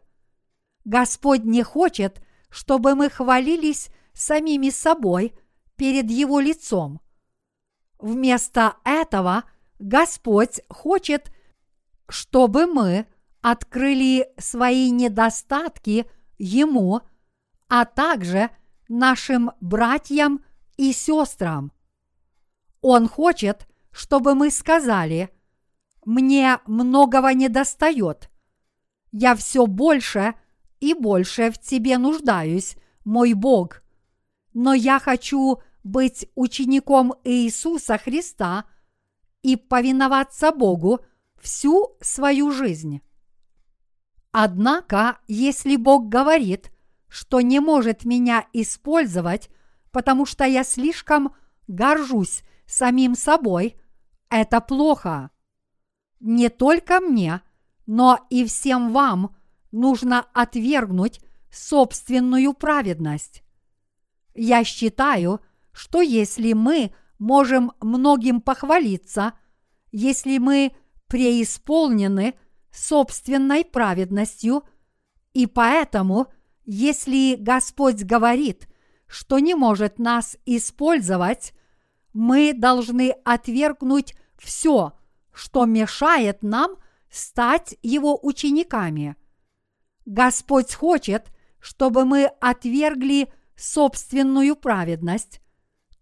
Господь 0.85 1.43
не 1.43 1.63
хочет, 1.63 2.21
чтобы 2.49 2.95
мы 2.95 3.09
хвалились 3.09 3.89
самими 4.13 4.69
собой 4.69 5.33
перед 5.75 6.09
Его 6.09 6.39
лицом. 6.39 7.01
Вместо 7.99 8.77
этого 8.83 9.43
Господь 9.79 10.61
хочет, 10.69 11.31
чтобы 12.09 12.65
мы 12.65 13.07
открыли 13.41 14.27
свои 14.37 14.89
недостатки 14.91 16.09
Ему, 16.37 17.01
а 17.69 17.85
также 17.85 18.49
нашим 18.87 19.51
братьям 19.59 20.43
и 20.77 20.93
сестрам. 20.93 21.71
Он 22.81 23.07
хочет, 23.07 23.67
чтобы 23.91 24.35
мы 24.35 24.51
сказали, 24.51 25.29
«Мне 26.05 26.59
многого 26.65 27.33
не 27.33 27.49
достает. 27.49 28.29
Я 29.11 29.35
все 29.35 29.65
больше 29.65 30.35
и 30.79 30.93
больше 30.93 31.51
в 31.51 31.59
Тебе 31.59 31.97
нуждаюсь, 31.97 32.75
мой 33.03 33.33
Бог. 33.33 33.81
Но 34.53 34.73
я 34.73 34.99
хочу 34.99 35.61
быть 35.83 36.29
учеником 36.35 37.13
Иисуса 37.23 37.97
Христа 37.97 38.65
и 39.41 39.55
повиноваться 39.55 40.51
Богу– 40.51 40.99
всю 41.39 41.95
свою 42.01 42.51
жизнь. 42.51 43.01
Однако, 44.31 45.19
если 45.27 45.75
Бог 45.75 46.09
говорит, 46.09 46.71
что 47.07 47.41
не 47.41 47.59
может 47.59 48.05
меня 48.05 48.45
использовать, 48.53 49.49
потому 49.91 50.25
что 50.25 50.43
я 50.43 50.63
слишком 50.63 51.33
горжусь 51.67 52.43
самим 52.65 53.15
собой, 53.15 53.79
это 54.29 54.59
плохо. 54.61 55.31
Не 56.19 56.49
только 56.49 56.99
мне, 56.99 57.41
но 57.85 58.19
и 58.29 58.45
всем 58.45 58.91
вам 58.91 59.35
нужно 59.77 60.25
отвергнуть 60.33 61.21
собственную 61.51 62.53
праведность. 62.53 63.43
Я 64.35 64.63
считаю, 64.63 65.39
что 65.71 66.01
если 66.01 66.53
мы 66.53 66.93
можем 67.19 67.71
многим 67.79 68.41
похвалиться, 68.41 69.33
если 69.91 70.37
мы 70.37 70.73
преисполнены 71.07 72.35
собственной 72.71 73.63
праведностью, 73.63 74.63
и 75.33 75.45
поэтому, 75.45 76.27
если 76.65 77.35
Господь 77.35 78.03
говорит, 78.03 78.67
что 79.07 79.39
не 79.39 79.55
может 79.55 79.99
нас 79.99 80.37
использовать, 80.45 81.53
мы 82.13 82.53
должны 82.53 83.11
отвергнуть 83.23 84.15
все, 84.37 84.93
что 85.31 85.65
мешает 85.65 86.41
нам 86.41 86.75
стать 87.09 87.77
Его 87.81 88.19
учениками. 88.21 89.15
Господь 90.07 90.73
хочет, 90.73 91.27
чтобы 91.59 92.05
мы 92.05 92.25
отвергли 92.39 93.31
собственную 93.57 94.55
праведность, 94.55 95.41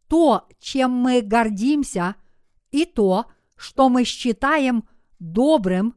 то, 0.07 0.47
чем 0.59 0.91
мы 0.91 1.21
гордимся, 1.21 2.15
и 2.69 2.85
то, 2.85 3.25
что 3.55 3.89
мы 3.89 4.03
считаем– 4.03 4.87
добрым, 5.19 5.95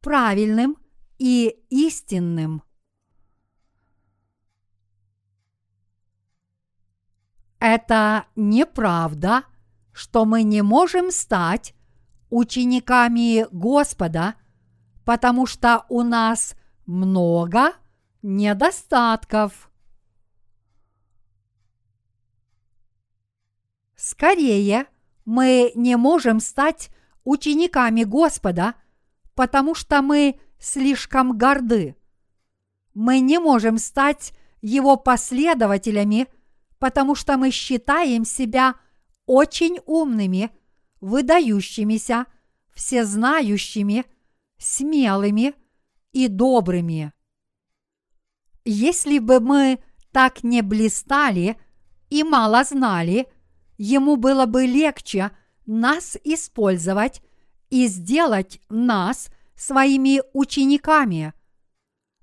правильным 0.00 0.78
и 1.18 1.48
истинным. 1.68 2.62
Это 7.58 8.24
неправда, 8.36 9.44
что 9.92 10.24
мы 10.24 10.44
не 10.44 10.62
можем 10.62 11.10
стать 11.10 11.74
учениками 12.30 13.46
Господа, 13.50 14.36
потому 15.04 15.44
что 15.44 15.84
у 15.90 16.02
нас 16.02 16.54
много 16.90 17.74
недостатков. 18.22 19.70
Скорее, 23.94 24.86
мы 25.24 25.72
не 25.76 25.96
можем 25.96 26.40
стать 26.40 26.90
учениками 27.22 28.02
Господа, 28.02 28.74
потому 29.34 29.74
что 29.74 30.02
мы 30.02 30.40
слишком 30.58 31.38
горды. 31.38 31.96
Мы 32.92 33.20
не 33.20 33.38
можем 33.38 33.78
стать 33.78 34.32
Его 34.60 34.96
последователями, 34.96 36.26
потому 36.78 37.14
что 37.14 37.36
мы 37.36 37.52
считаем 37.52 38.24
себя 38.24 38.74
очень 39.26 39.78
умными, 39.86 40.50
выдающимися, 41.00 42.26
всезнающими, 42.74 44.04
смелыми 44.58 45.54
и 46.12 46.28
добрыми. 46.28 47.12
Если 48.64 49.18
бы 49.18 49.40
мы 49.40 49.78
так 50.12 50.42
не 50.42 50.62
блистали 50.62 51.56
и 52.08 52.22
мало 52.22 52.64
знали, 52.64 53.28
ему 53.78 54.16
было 54.16 54.46
бы 54.46 54.66
легче 54.66 55.30
нас 55.66 56.16
использовать 56.24 57.22
и 57.70 57.86
сделать 57.86 58.60
нас 58.68 59.30
своими 59.54 60.22
учениками. 60.32 61.32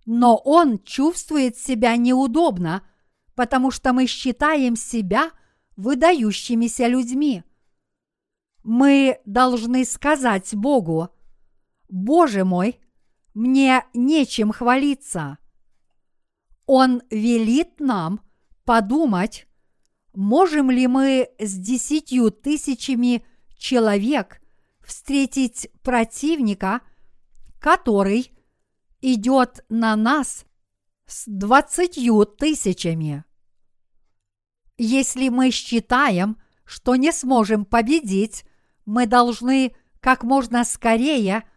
Но 0.05 0.35
он 0.37 0.79
чувствует 0.79 1.57
себя 1.57 1.95
неудобно, 1.95 2.83
потому 3.35 3.71
что 3.71 3.93
мы 3.93 4.07
считаем 4.07 4.75
себя 4.75 5.31
выдающимися 5.75 6.87
людьми. 6.87 7.43
Мы 8.63 9.19
должны 9.25 9.85
сказать 9.85 10.53
Богу, 10.55 11.09
Боже 11.87 12.43
мой, 12.43 12.79
мне 13.37 13.85
нечем 13.93 14.51
хвалиться. 14.51 15.37
Он 16.65 17.03
велит 17.11 17.79
нам 17.79 18.21
подумать, 18.65 19.47
можем 20.15 20.71
ли 20.71 20.87
мы 20.87 21.29
с 21.37 21.53
десятью 21.53 22.31
тысячами 22.31 23.23
человек 23.55 24.41
встретить 24.83 25.69
противника, 25.83 26.81
который 27.59 28.31
идет 29.01 29.63
на 29.69 29.95
нас 29.95 30.43
с 31.05 31.25
двадцатью 31.27 32.25
тысячами. 32.25 33.23
Если 34.79 35.29
мы 35.29 35.51
считаем, 35.51 36.41
что 36.65 36.95
не 36.95 37.11
сможем 37.11 37.65
победить, 37.65 38.45
мы 38.85 39.05
должны 39.05 39.75
как 39.99 40.23
можно 40.23 40.63
скорее 40.63 41.47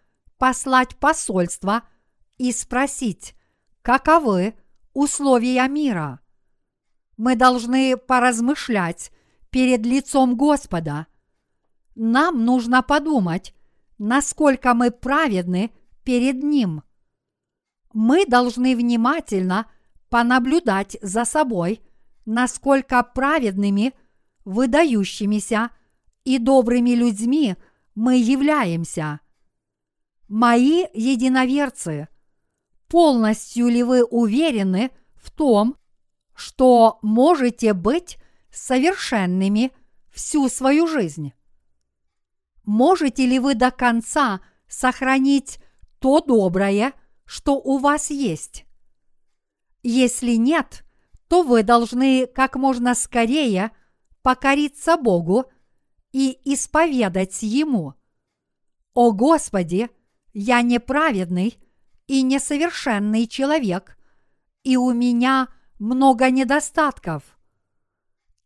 послать 0.40 0.96
посольство 0.96 1.84
и 2.36 2.50
спросить, 2.50 3.36
каковы 3.82 4.54
условия 4.92 5.68
мира. 5.68 6.18
Мы 7.16 7.36
должны 7.36 7.96
поразмышлять 7.96 9.12
перед 9.50 9.86
лицом 9.86 10.36
Господа– 10.36 11.06
нам 12.02 12.46
нужно 12.46 12.82
подумать, 12.82 13.54
насколько 13.98 14.72
мы 14.72 14.90
праведны 14.90 15.70
перед 16.02 16.42
Ним. 16.42 16.82
Мы 17.92 18.24
должны 18.24 18.74
внимательно 18.74 19.66
понаблюдать 20.08 20.96
за 21.02 21.24
собой 21.24 21.82
насколько 22.26 23.02
праведными, 23.02 23.92
выдающимися 24.44 25.70
и 26.24 26.38
добрыми 26.38 26.90
людьми 26.90 27.56
мы 27.94 28.16
являемся. 28.16 29.20
Мои 30.30 30.84
единоверцы, 30.94 32.06
полностью 32.86 33.66
ли 33.66 33.82
вы 33.82 34.04
уверены 34.04 34.92
в 35.16 35.28
том, 35.32 35.76
что 36.36 37.00
можете 37.02 37.72
быть 37.72 38.16
совершенными 38.52 39.72
всю 40.08 40.48
свою 40.48 40.86
жизнь? 40.86 41.32
Можете 42.62 43.26
ли 43.26 43.40
вы 43.40 43.56
до 43.56 43.72
конца 43.72 44.40
сохранить 44.68 45.58
то 45.98 46.20
доброе, 46.20 46.92
что 47.24 47.56
у 47.56 47.78
вас 47.78 48.10
есть? 48.10 48.66
Если 49.82 50.36
нет, 50.36 50.84
то 51.26 51.42
вы 51.42 51.64
должны 51.64 52.28
как 52.28 52.54
можно 52.54 52.94
скорее 52.94 53.72
покориться 54.22 54.96
Богу 54.96 55.46
и 56.12 56.38
исповедать 56.44 57.42
Ему. 57.42 57.94
О 58.94 59.10
Господи, 59.10 59.90
я 60.32 60.62
неправедный 60.62 61.58
и 62.06 62.22
несовершенный 62.22 63.26
человек, 63.26 63.96
и 64.62 64.76
у 64.76 64.92
меня 64.92 65.48
много 65.78 66.30
недостатков. 66.30 67.22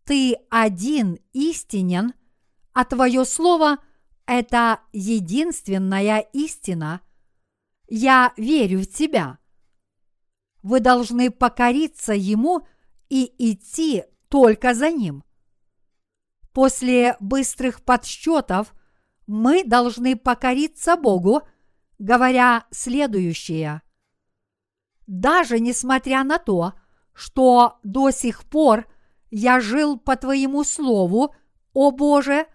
Ты 0.04 0.36
один 0.50 1.18
истинен, 1.32 2.12
а 2.72 2.84
Твое 2.84 3.24
Слово– 3.24 3.78
это 4.26 4.80
единственная 4.92 6.20
истина. 6.32 7.00
Я 7.88 8.32
верю 8.36 8.80
в 8.80 8.86
Тебя. 8.86 9.38
Вы 10.62 10.80
должны 10.80 11.30
покориться 11.30 12.12
Ему 12.12 12.66
и 13.08 13.32
идти 13.38 14.04
только 14.28 14.74
за 14.74 14.90
Ним. 14.90 15.24
После 16.52 17.16
быстрых 17.20 17.82
подсчетов 17.82 18.74
мы 19.26 19.64
должны 19.64 20.16
покориться 20.16 20.96
Богу, 20.96 21.42
говоря 21.98 22.66
следующее. 22.70 23.82
Даже 25.06 25.60
несмотря 25.60 26.24
на 26.24 26.38
то, 26.38 26.74
что 27.12 27.78
до 27.82 28.10
сих 28.10 28.44
пор 28.44 28.86
я 29.30 29.60
жил 29.60 29.98
по 29.98 30.16
Твоему 30.16 30.64
Слову, 30.64 31.34
о 31.72 31.90
Боже, 31.90 32.46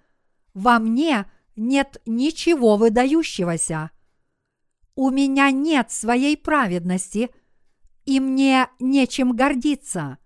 во 0.54 0.80
мне 0.80 1.30
нет 1.56 2.02
ничего 2.06 2.78
выдающегося. 2.78 3.92
У 4.96 5.10
меня 5.10 5.52
нет 5.52 5.92
своей 5.92 6.36
праведности, 6.36 7.30
и 8.06 8.20
мне 8.20 8.68
нечем 8.80 9.36
гордиться. 9.36 10.18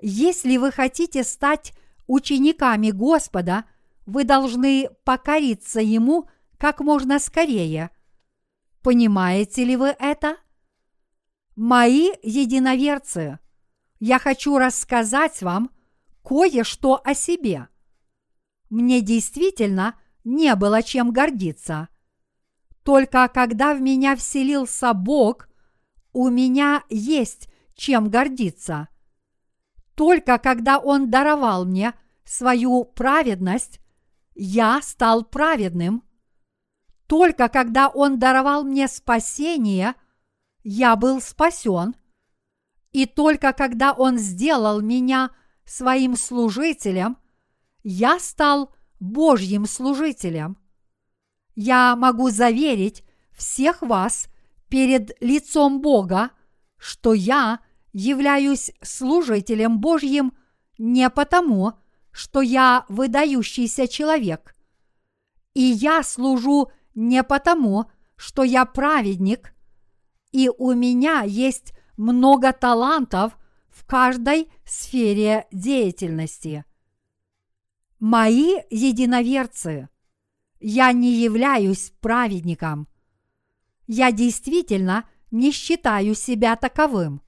Если 0.00 0.56
вы 0.56 0.70
хотите 0.70 1.24
стать 1.24 1.72
учениками 2.06 2.90
Господа, 2.90 3.64
вы 4.04 4.24
должны 4.24 4.90
покориться 5.04 5.80
Ему 5.80 6.28
как 6.58 6.80
можно 6.80 7.18
скорее. 7.18 7.90
Понимаете 8.86 9.64
ли 9.64 9.74
вы 9.74 9.96
это? 9.98 10.36
Мои 11.56 12.12
единоверцы, 12.22 13.40
я 13.98 14.20
хочу 14.20 14.58
рассказать 14.58 15.42
вам 15.42 15.72
кое-что 16.22 17.00
о 17.04 17.12
себе. 17.12 17.66
Мне 18.70 19.00
действительно 19.00 19.98
не 20.22 20.54
было 20.54 20.84
чем 20.84 21.10
гордиться. 21.10 21.88
Только 22.84 23.26
когда 23.26 23.74
в 23.74 23.80
меня 23.80 24.14
вселился 24.14 24.94
Бог, 24.94 25.48
у 26.12 26.28
меня 26.28 26.84
есть 26.88 27.48
чем 27.74 28.08
гордиться– 28.08 28.86
только 29.96 30.38
когда 30.38 30.78
Он 30.78 31.10
даровал 31.10 31.64
мне 31.64 31.94
свою 32.24 32.84
праведность, 32.84 33.80
я 34.36 34.80
стал 34.80 35.24
праведным. 35.24 36.04
Только 37.06 37.48
когда 37.48 37.88
Он 37.88 38.18
даровал 38.18 38.64
мне 38.64 38.88
спасение, 38.88 39.94
я 40.64 40.96
был 40.96 41.20
спасен. 41.20 41.94
И 42.92 43.06
только 43.06 43.52
когда 43.52 43.92
Он 43.92 44.18
сделал 44.18 44.80
меня 44.80 45.30
своим 45.64 46.16
служителем, 46.16 47.18
я 47.82 48.18
стал 48.18 48.74
Божьим 48.98 49.66
служителем. 49.66 50.56
Я 51.54 51.94
могу 51.96 52.30
заверить 52.30 53.04
всех 53.32 53.82
вас 53.82 54.28
перед 54.68 55.16
лицом 55.22 55.80
Бога, 55.80 56.30
что 56.76 57.12
я 57.14 57.60
являюсь 57.92 58.72
служителем 58.82 59.78
Божьим 59.78 60.32
не 60.78 61.08
потому, 61.10 61.74
что 62.10 62.40
я 62.40 62.84
выдающийся 62.88 63.86
человек. 63.88 64.56
И 65.54 65.62
я 65.62 66.02
служу 66.02 66.70
не 66.96 67.22
потому, 67.22 67.88
что 68.16 68.42
я 68.42 68.64
праведник, 68.64 69.54
и 70.32 70.48
у 70.48 70.72
меня 70.72 71.22
есть 71.22 71.72
много 71.96 72.52
талантов 72.52 73.38
в 73.68 73.86
каждой 73.86 74.50
сфере 74.64 75.46
деятельности. 75.52 76.64
Мои 78.00 78.56
единоверцы, 78.70 79.88
я 80.58 80.90
не 80.90 81.12
являюсь 81.12 81.92
праведником. 82.00 82.88
Я 83.86 84.10
действительно 84.10 85.08
не 85.30 85.52
считаю 85.52 86.16
себя 86.16 86.56
таковым 86.56 87.22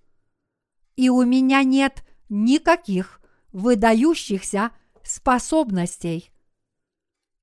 и 0.98 1.10
у 1.10 1.24
меня 1.24 1.62
нет 1.62 2.04
никаких 2.28 3.20
выдающихся 3.52 4.72
способностей. 5.04 6.32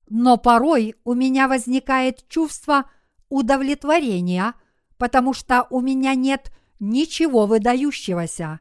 Но 0.08 0.38
порой 0.38 0.95
у 1.03 1.14
меня 1.14 1.47
возникает 1.47 2.28
чувство 2.28 2.89
удовлетворения, 3.30 4.53
потому 4.97 5.34
что 5.34 5.68
у 5.70 5.82
меня 5.82 6.16
нет 6.16 6.51
ничего 6.80 7.45
выдающегося. 7.45 8.60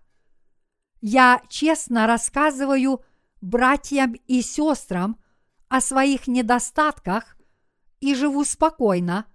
Я 1.00 1.42
честно 1.48 2.06
рассказываю 2.06 3.02
братьям 3.40 4.14
и 4.26 4.40
сестрам 4.40 5.18
о 5.68 5.80
своих 5.80 6.26
недостатках 6.26 7.36
и 8.00 8.14
живу 8.14 8.44
спокойно, 8.44 9.26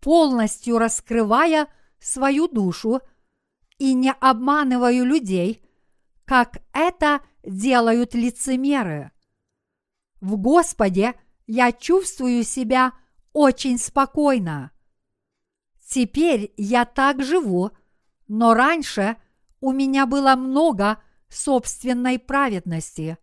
полностью 0.00 0.78
раскрывая 0.78 1.68
свою 2.00 2.48
душу– 2.48 3.00
и 3.78 3.94
не 3.94 4.12
обманываю 4.12 5.04
людей, 5.04 5.62
как 6.24 6.58
это 6.72 7.20
делают 7.44 8.14
лицемеры. 8.14 9.12
В 10.20 10.36
Господе 10.36 11.14
я 11.46 11.72
чувствую 11.72 12.44
себя 12.44 12.92
очень 13.32 13.78
спокойно. 13.78 14.72
Теперь 15.88 16.52
я 16.56 16.84
так 16.84 17.22
живу, 17.22 17.70
но 18.28 18.54
раньше 18.54 19.16
у 19.60 19.72
меня 19.72 20.06
было 20.06 20.34
много 20.34 21.02
собственной 21.28 22.18
праведности. 22.18 23.18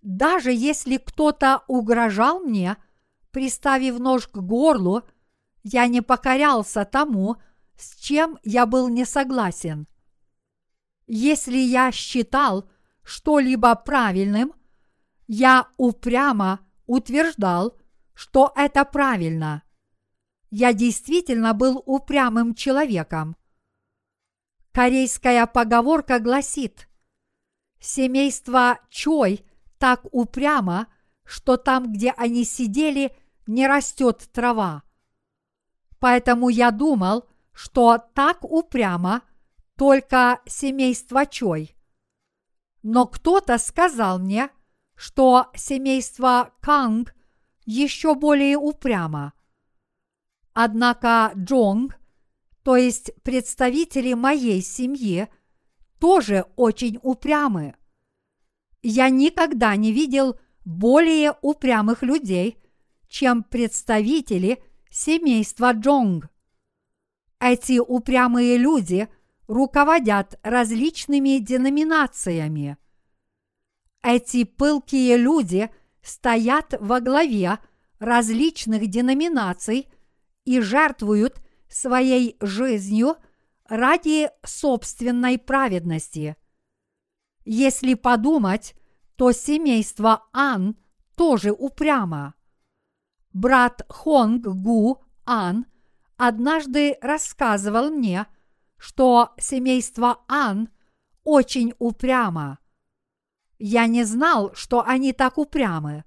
Даже 0.00 0.52
если 0.52 0.96
кто-то 0.96 1.62
угрожал 1.66 2.40
мне, 2.40 2.76
приставив 3.30 3.98
нож 3.98 4.28
к 4.28 4.36
горлу, 4.36 5.02
я 5.62 5.86
не 5.86 6.02
покорялся 6.02 6.84
тому, 6.84 7.36
с 7.76 7.96
чем 7.96 8.38
я 8.42 8.66
был 8.66 8.88
не 8.88 9.04
согласен. 9.04 9.86
Если 11.06 11.56
я 11.56 11.90
считал 11.90 12.70
что-либо 13.02 13.74
правильным, 13.74 14.52
я 15.26 15.68
упрямо 15.76 16.60
утверждал, 16.86 17.76
что 18.14 18.52
это 18.54 18.84
правильно. 18.84 19.62
Я 20.50 20.72
действительно 20.72 21.52
был 21.54 21.82
упрямым 21.84 22.54
человеком. 22.54 23.36
Корейская 24.72 25.46
поговорка 25.46 26.18
гласит, 26.18 26.88
семейство 27.80 28.78
Чой 28.88 29.44
так 29.78 30.04
упрямо, 30.12 30.88
что 31.24 31.56
там, 31.56 31.92
где 31.92 32.12
они 32.12 32.44
сидели, 32.44 33.16
не 33.46 33.66
растет 33.66 34.28
трава. 34.32 34.82
Поэтому 35.98 36.48
я 36.48 36.70
думал, 36.70 37.28
что 37.52 37.98
так 37.98 38.44
упрямо 38.44 39.22
только 39.76 40.40
семейство 40.46 41.26
Чой. 41.26 41.76
Но 42.82 43.06
кто-то 43.06 43.58
сказал 43.58 44.18
мне, 44.18 44.50
что 44.96 45.50
семейство 45.54 46.52
Канг 46.60 47.14
еще 47.66 48.14
более 48.14 48.56
упрямо. 48.56 49.32
Однако 50.52 51.32
Джонг, 51.36 51.98
то 52.62 52.76
есть 52.76 53.12
представители 53.22 54.14
моей 54.14 54.62
семьи, 54.62 55.28
тоже 55.98 56.46
очень 56.56 56.98
упрямы. 57.02 57.74
Я 58.82 59.08
никогда 59.08 59.74
не 59.76 59.92
видел 59.92 60.38
более 60.64 61.34
упрямых 61.42 62.02
людей, 62.02 62.58
чем 63.08 63.42
представители 63.42 64.62
семейства 64.90 65.72
Джонг. 65.72 66.28
Эти 67.40 67.78
упрямые 67.78 68.56
люди 68.56 69.08
руководят 69.46 70.38
различными 70.42 71.38
деноминациями. 71.38 72.78
Эти 74.04 74.44
пылкие 74.44 75.16
люди 75.16 75.70
стоят 76.02 76.74
во 76.78 77.00
главе 77.00 77.58
различных 77.98 78.86
деноминаций 78.88 79.88
и 80.44 80.60
жертвуют 80.60 81.40
своей 81.70 82.36
жизнью 82.42 83.16
ради 83.66 84.28
собственной 84.44 85.38
праведности. 85.38 86.36
Если 87.46 87.94
подумать, 87.94 88.74
то 89.16 89.32
семейство 89.32 90.28
Ан 90.34 90.76
тоже 91.16 91.52
упрямо. 91.52 92.34
Брат 93.32 93.86
Хонг 93.88 94.46
Гу 94.46 95.02
Ан 95.24 95.64
однажды 96.18 96.98
рассказывал 97.00 97.88
мне, 97.88 98.26
что 98.76 99.32
семейство 99.38 100.22
Ан 100.28 100.68
очень 101.22 101.72
упрямо. 101.78 102.58
Я 103.58 103.86
не 103.86 104.04
знал, 104.04 104.54
что 104.54 104.82
они 104.84 105.12
так 105.12 105.38
упрямы. 105.38 106.04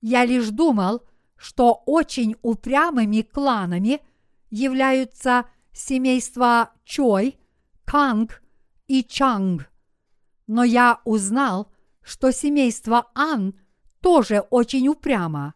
Я 0.00 0.24
лишь 0.24 0.48
думал, 0.48 1.02
что 1.36 1.82
очень 1.86 2.36
упрямыми 2.42 3.22
кланами 3.22 4.00
являются 4.50 5.46
семейства 5.72 6.72
Чой, 6.84 7.38
Канг 7.84 8.42
и 8.86 9.02
Чанг. 9.02 9.70
Но 10.46 10.64
я 10.64 11.00
узнал, 11.04 11.72
что 12.02 12.32
семейство 12.32 13.10
Ан 13.14 13.58
тоже 14.00 14.40
очень 14.50 14.88
упрямо. 14.88 15.54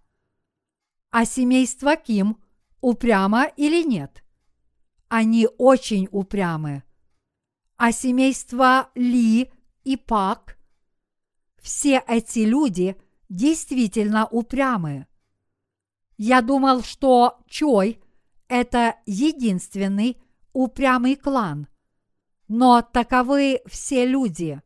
А 1.10 1.24
семейство 1.24 1.96
Ким 1.96 2.42
упрямо 2.80 3.46
или 3.56 3.82
нет? 3.82 4.22
Они 5.08 5.48
очень 5.58 6.08
упрямы. 6.10 6.82
А 7.76 7.92
семейство 7.92 8.90
Ли 8.94 9.50
и 9.84 9.96
Пак? 9.96 10.55
Все 11.66 12.00
эти 12.06 12.44
люди 12.44 12.96
действительно 13.28 14.28
упрямы. 14.28 15.08
Я 16.16 16.40
думал, 16.40 16.84
что 16.84 17.40
Чой– 17.48 18.00
это 18.48 18.94
единственный 19.04 20.22
упрямый 20.52 21.16
клан. 21.16 21.66
Но 22.46 22.82
таковы 22.82 23.62
все 23.66 24.06
люди. 24.06 24.62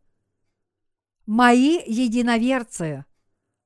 Мои 1.24 1.80
единоверцы, 1.86 3.06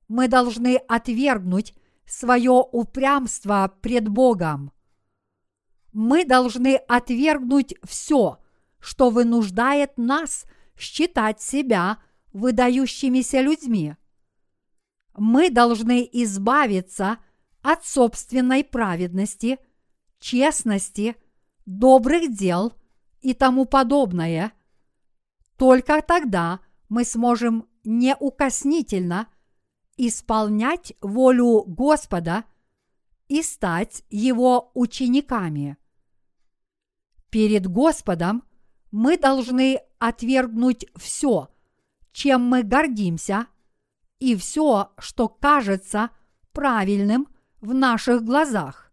мы 0.07 0.29
должны 0.29 0.77
отвергнуть 0.77 1.75
свое 2.07 2.53
упрямство 2.53 3.77
пред 3.83 4.07
Богом. 4.09 4.71
Мы 5.93 6.25
должны 6.25 6.77
отвергнуть 6.77 7.75
все, 7.83 8.39
что 8.79 9.11
вынуждает 9.11 9.99
нас 9.99 10.45
считать 10.77 11.43
себя 11.43 11.99
выдающимися 12.35 13.41
людьми. 13.41 13.97
Мы 15.17 15.51
должны 15.51 16.07
избавиться 16.13 17.19
от 17.63 17.87
собственной 17.87 18.65
праведности, 18.65 19.59
честности, 20.19 21.17
добрых 21.65 22.37
дел 22.37 22.75
и 23.21 23.33
тому 23.33 23.65
подобное. 23.65 24.53
Только 25.57 26.03
тогда 26.03 26.61
мы 26.89 27.05
сможем 27.05 27.69
неукоснительно 27.85 29.29
исполнять 29.97 30.95
волю 31.01 31.63
Господа 31.67 32.45
и 33.29 33.43
стать 33.43 34.03
Его 34.11 34.73
учениками. 34.75 35.77
Перед 37.31 37.69
Господом 37.69 38.43
мы 38.91 39.17
должны 39.17 39.81
отвергнуть 40.01 40.87
все, 40.97 41.54
чем 42.15 42.43
мы 42.43 42.63
гордимся, 42.63 43.49
и 44.21 44.37
все, 44.37 44.93
что 44.99 45.29
кажется 45.29 46.11
правильным 46.53 47.27
в 47.61 47.75
наших 47.75 48.23
глазах. 48.23 48.93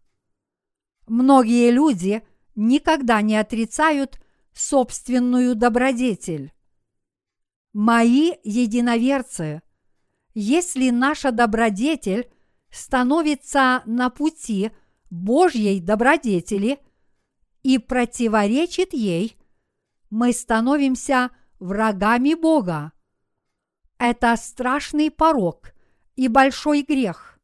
Многие 1.06 1.70
люди 1.70 2.26
никогда 2.56 3.22
не 3.22 3.36
отрицают 3.36 4.20
собственную 4.52 5.54
добродетель. 5.54 6.52
Мои 7.72 8.32
единоверцы, 8.42 9.62
если 10.34 10.90
наша 10.90 11.30
добродетель 11.30 12.28
становится 12.70 13.82
на 13.86 14.10
пути 14.10 14.72
Божьей 15.10 15.78
добродетели 15.80 16.80
и 17.62 17.78
противоречит 17.78 18.92
ей, 18.92 19.36
мы 20.10 20.32
становимся 20.32 21.30
врагами 21.60 22.34
Бога. 22.34 22.92
Это 24.04 24.34
страшный 24.34 25.12
порок 25.12 25.76
и 26.16 26.26
большой 26.26 26.82
грех. 26.82 27.38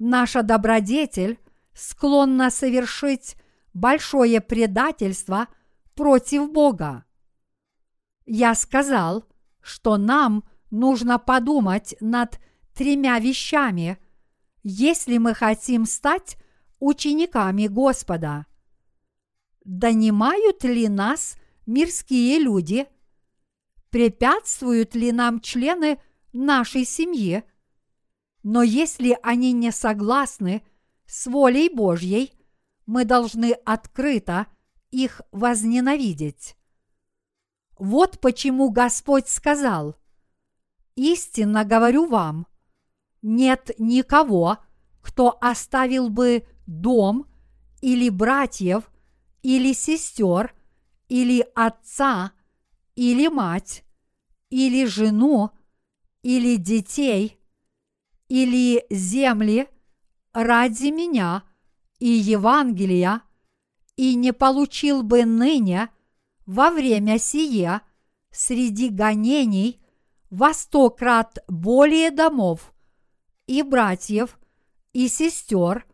Наша 0.00 0.42
добродетель 0.42 1.38
склонна 1.72 2.50
совершить 2.50 3.36
большое 3.72 4.40
предательство 4.40 5.46
против 5.94 6.50
Бога. 6.50 7.04
Я 8.26 8.56
сказал, 8.56 9.24
что 9.60 9.98
нам 9.98 10.42
нужно 10.72 11.20
подумать 11.20 11.94
над 12.00 12.40
тремя 12.74 13.20
вещами, 13.20 13.98
если 14.64 15.16
мы 15.18 15.32
хотим 15.32 15.86
стать 15.86 16.38
учениками 16.80 17.68
Господа. 17.68 18.46
Донимают 19.64 20.64
ли 20.64 20.88
нас 20.88 21.36
мирские 21.66 22.40
люди? 22.40 22.88
Препятствуют 23.92 24.94
ли 24.94 25.12
нам 25.12 25.40
члены 25.40 26.00
нашей 26.32 26.86
семьи? 26.86 27.44
Но 28.42 28.62
если 28.62 29.18
они 29.22 29.52
не 29.52 29.70
согласны 29.70 30.62
с 31.04 31.26
волей 31.26 31.68
Божьей, 31.68 32.32
мы 32.86 33.04
должны 33.04 33.52
открыто 33.66 34.46
их 34.90 35.20
возненавидеть. 35.30 36.56
Вот 37.78 38.18
почему 38.18 38.70
Господь 38.70 39.28
сказал, 39.28 39.96
«Истинно 40.96 41.64
говорю 41.64 42.06
вам, 42.06 42.46
нет 43.20 43.72
никого, 43.78 44.56
кто 45.02 45.36
оставил 45.38 46.08
бы 46.08 46.46
дом 46.66 47.26
или 47.82 48.08
братьев, 48.08 48.90
или 49.42 49.74
сестер, 49.74 50.54
или 51.10 51.46
отца, 51.54 52.32
или 53.02 53.26
мать, 53.26 53.82
или 54.48 54.84
жену, 54.84 55.50
или 56.22 56.54
детей, 56.54 57.40
или 58.28 58.86
земли 58.90 59.68
ради 60.32 60.90
меня 60.92 61.42
и 61.98 62.06
Евангелия, 62.06 63.22
и 63.96 64.14
не 64.14 64.32
получил 64.32 65.02
бы 65.02 65.24
ныне 65.24 65.90
во 66.46 66.70
время 66.70 67.18
сия 67.18 67.82
среди 68.30 68.88
гонений 68.88 69.82
во 70.30 70.54
сто 70.54 70.88
крат 70.88 71.40
более 71.48 72.12
домов 72.12 72.72
и 73.48 73.62
братьев, 73.62 74.38
и 74.92 75.08
сестер, 75.08 75.84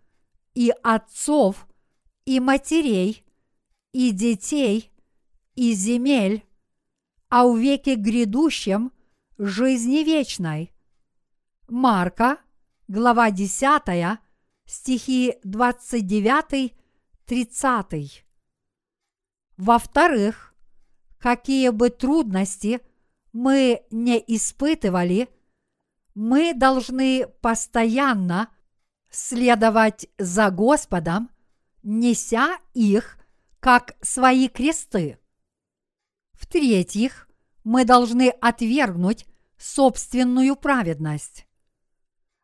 и 0.52 0.74
отцов, 0.82 1.66
и 2.26 2.38
матерей, 2.38 3.24
и 3.92 4.10
детей, 4.10 4.92
и 5.54 5.72
земель, 5.72 6.44
а 7.28 7.46
в 7.46 7.58
веке 7.58 7.94
грядущем 7.94 8.92
жизни 9.36 10.04
вечной. 10.04 10.72
Марка, 11.68 12.38
глава 12.88 13.30
10, 13.30 14.18
стихи 14.64 15.36
29-30. 15.44 18.22
Во-вторых, 19.56 20.54
какие 21.18 21.68
бы 21.70 21.90
трудности 21.90 22.80
мы 23.32 23.82
не 23.90 24.22
испытывали, 24.26 25.28
мы 26.14 26.54
должны 26.54 27.26
постоянно 27.40 28.48
следовать 29.10 30.08
за 30.18 30.50
Господом, 30.50 31.30
неся 31.82 32.58
их 32.74 33.18
как 33.60 33.96
свои 34.00 34.48
кресты. 34.48 35.18
В-третьих, 36.38 37.28
мы 37.64 37.84
должны 37.84 38.30
отвергнуть 38.30 39.26
собственную 39.58 40.56
праведность. 40.56 41.46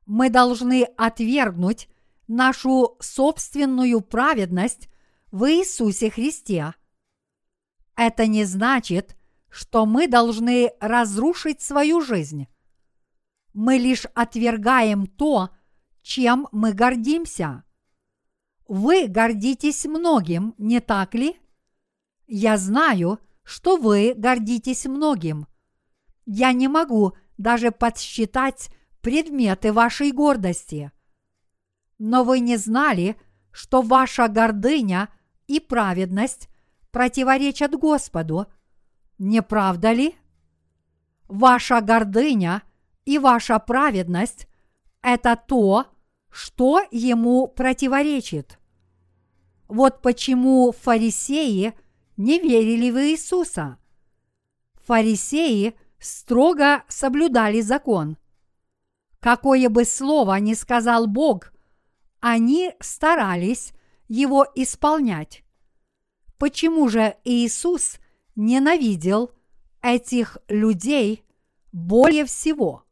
Мы 0.06 0.28
должны 0.30 0.84
отвергнуть 0.96 1.88
нашу 2.26 2.96
собственную 3.00 4.00
праведность 4.00 4.88
в 5.30 5.50
Иисусе 5.50 6.10
Христе– 6.10 6.74
это 7.96 8.26
не 8.26 8.44
значит, 8.44 9.16
что 9.48 9.86
мы 9.86 10.08
должны 10.08 10.72
разрушить 10.80 11.62
свою 11.62 12.00
жизнь. 12.00 12.48
Мы 13.52 13.76
лишь 13.76 14.06
отвергаем 14.14 15.06
то, 15.06 15.50
чем 16.02 16.48
мы 16.50 16.72
гордимся. 16.72 17.62
Вы 18.66 19.06
гордитесь 19.06 19.84
многим, 19.84 20.54
не 20.58 20.80
так 20.80 21.14
ли? 21.14 21.36
Я 22.26 22.56
знаю, 22.56 23.18
что 23.18 23.24
вы 23.76 24.14
гордитесь 24.16 24.86
многим. 24.86 25.46
Я 26.26 26.52
не 26.52 26.68
могу 26.68 27.14
даже 27.36 27.70
подсчитать 27.70 28.70
предметы 29.02 29.72
вашей 29.72 30.12
гордости. 30.12 30.90
Но 31.98 32.24
вы 32.24 32.40
не 32.40 32.56
знали, 32.56 33.16
что 33.52 33.82
ваша 33.82 34.28
гордыня 34.28 35.08
и 35.46 35.60
праведность 35.60 36.48
противоречат 36.90 37.74
Господу, 37.74 38.46
не 39.18 39.42
правда 39.42 39.92
ли? 39.92 40.14
Ваша 41.28 41.80
гордыня 41.80 42.62
и 43.04 43.18
ваша 43.18 43.58
праведность– 43.58 44.48
это 45.02 45.36
то, 45.36 45.86
что 46.30 46.82
ему 46.90 47.46
противоречит. 47.46 48.58
Вот 49.68 50.02
почему 50.02 50.72
фарисеи 50.72 51.74
не 52.16 52.38
верили 52.38 52.90
в 52.90 52.98
Иисуса. 52.98 53.78
Фарисеи 54.84 55.74
строго 55.98 56.84
соблюдали 56.88 57.60
закон. 57.60 58.16
Какое 59.20 59.68
бы 59.68 59.84
слово 59.84 60.38
ни 60.38 60.54
сказал 60.54 61.06
Бог, 61.06 61.52
они 62.20 62.72
старались 62.80 63.72
его 64.08 64.46
исполнять. 64.54 65.44
Почему 66.38 66.88
же 66.88 67.16
Иисус 67.24 67.98
ненавидел 68.36 69.30
этих 69.82 70.38
людей 70.48 71.24
более 71.72 72.26
всего? 72.26 72.84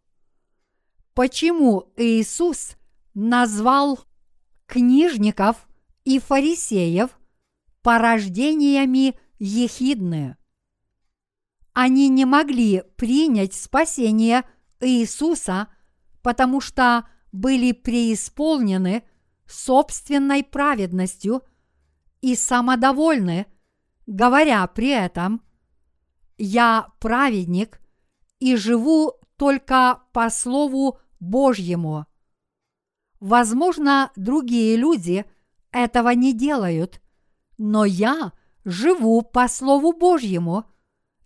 Почему 1.15 1.93
Иисус 1.97 2.77
назвал 3.13 4.01
книжников 4.67 5.69
и 6.05 6.19
фарисеев 6.19 7.11
порождениями 7.83 9.19
ехидны? 9.39 10.37
Они 11.75 12.09
не 12.09 12.25
могли 12.25 12.83
принять 12.97 13.55
спасение 13.55 14.45
Иисуса, 14.81 15.69
потому 16.23 16.61
что 16.61 17.09
были 17.33 17.73
преисполнены 17.73 19.05
собственной 19.47 20.45
праведностью 20.45 21.43
и 22.21 22.37
самодовольны, 22.37 23.47
говоря 24.07 24.67
при 24.67 24.89
этом 24.89 25.43
«Я 26.39 26.89
праведник 27.01 27.81
и 28.39 28.57
живу 28.57 29.15
только 29.37 30.03
по 30.13 30.31
Слову 30.31 30.99
Божьему». 31.21 32.07
Возможно, 33.21 34.11
другие 34.17 34.77
люди 34.77 35.25
этого 35.71 36.11
не 36.11 36.33
делают, 36.33 37.02
но 37.65 37.85
я 37.85 38.33
живу 38.65 39.23
по 39.23 39.47
Слову 39.47 39.93
Божьему, 39.93 40.65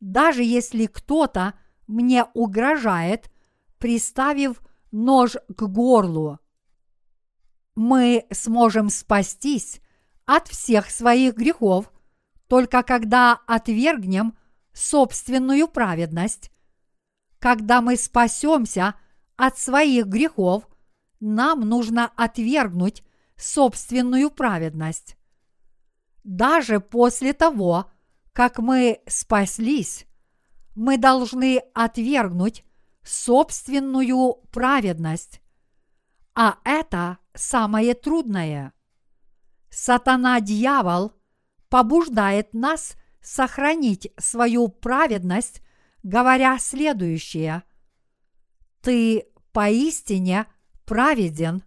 даже 0.01 0.43
если 0.43 0.85
кто-то 0.85 1.55
мне 1.87 2.25
угрожает, 2.35 3.31
приставив 3.79 4.61
нож 4.93 5.37
к 5.49 5.63
горлу. 5.63 6.39
Мы 7.75 8.27
сможем 8.31 8.91
спастись 8.91 9.81
от 10.27 10.49
всех 10.49 10.91
своих 10.91 11.37
грехов 11.37 11.91
только 12.49 12.83
когда 12.83 13.41
отвергнем 13.47 14.37
собственную 14.75 15.69
праведность. 15.69 16.51
Когда 17.39 17.81
мы 17.81 17.97
спасемся 17.97 18.95
от 19.37 19.57
своих 19.57 20.05
грехов, 20.07 20.69
нам 21.19 21.61
нужно 21.61 22.13
отвергнуть 22.15 23.03
собственную 23.37 24.31
праведность. 24.31 25.17
Даже 26.27 26.81
после 26.81 27.33
того, 27.35 27.89
как 28.33 28.59
мы 28.59 29.01
спаслись, 29.07 30.07
мы 30.75 30.99
должны 30.99 31.59
отвергнуть 31.73 32.65
собственную 33.05 34.35
праведность. 34.51 35.41
А 36.35 36.59
это 36.65 37.19
самое 37.33 37.95
трудное. 37.95 38.73
Сатана-дьявол 39.71 41.13
побуждает 41.69 42.53
нас 42.55 42.97
сохранить 43.21 44.13
свою 44.19 44.67
праведность, 44.67 45.63
говоря 46.03 46.59
следующее. 46.59 47.63
Ты 48.81 49.29
поистине 49.53 50.47
праведен, 50.87 51.63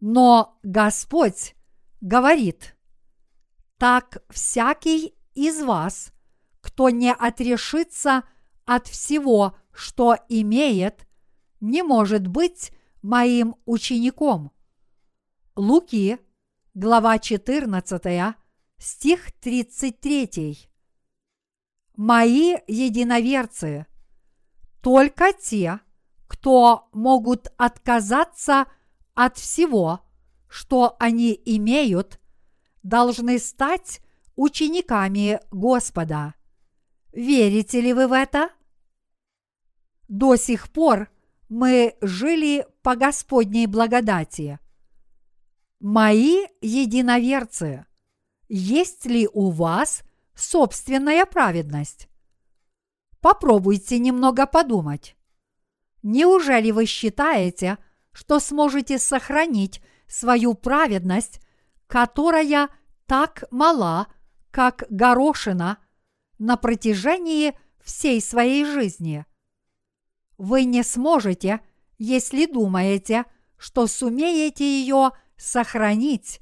но 0.00 0.58
Господь 0.64 1.54
говорит, 2.00 2.74
так 3.84 4.24
всякий 4.30 5.14
из 5.34 5.62
вас, 5.62 6.10
кто 6.62 6.88
не 6.88 7.12
отрешится 7.12 8.22
от 8.64 8.86
всего, 8.86 9.58
что 9.74 10.16
имеет, 10.30 11.06
не 11.60 11.82
может 11.82 12.26
быть 12.26 12.72
моим 13.02 13.56
учеником. 13.66 14.52
Луки, 15.54 16.18
глава 16.72 17.18
14, 17.18 18.34
стих 18.78 19.32
33. 19.32 20.70
Мои 21.94 22.56
единоверцы, 22.66 23.84
только 24.80 25.34
те, 25.34 25.80
кто 26.26 26.88
могут 26.94 27.52
отказаться 27.58 28.64
от 29.12 29.36
всего, 29.36 30.00
что 30.48 30.96
они 30.98 31.38
имеют, 31.44 32.18
должны 32.84 33.40
стать 33.40 34.00
учениками 34.36 35.40
Господа. 35.50 36.34
Верите 37.12 37.80
ли 37.80 37.92
вы 37.92 38.06
в 38.06 38.12
это? 38.12 38.50
До 40.06 40.36
сих 40.36 40.70
пор 40.70 41.10
мы 41.48 41.96
жили 42.00 42.66
по 42.82 42.94
Господней 42.94 43.66
благодати. 43.66 44.60
Мои 45.80 46.46
единоверцы, 46.60 47.86
есть 48.48 49.06
ли 49.06 49.28
у 49.32 49.50
вас 49.50 50.02
собственная 50.34 51.26
праведность? 51.26 52.08
Попробуйте 53.20 53.98
немного 53.98 54.46
подумать. 54.46 55.16
Неужели 56.02 56.70
вы 56.70 56.84
считаете, 56.84 57.78
что 58.12 58.40
сможете 58.40 58.98
сохранить 58.98 59.82
свою 60.06 60.54
праведность, 60.54 61.40
которая 61.86 62.68
так 63.06 63.44
мала, 63.50 64.08
как 64.50 64.84
горошина, 64.90 65.78
на 66.38 66.56
протяжении 66.56 67.58
всей 67.82 68.20
своей 68.20 68.64
жизни? 68.64 69.24
Вы 70.36 70.64
не 70.64 70.82
сможете, 70.82 71.60
если 71.98 72.46
думаете, 72.46 73.24
что 73.56 73.86
сумеете 73.86 74.64
ее 74.64 75.12
сохранить 75.36 76.40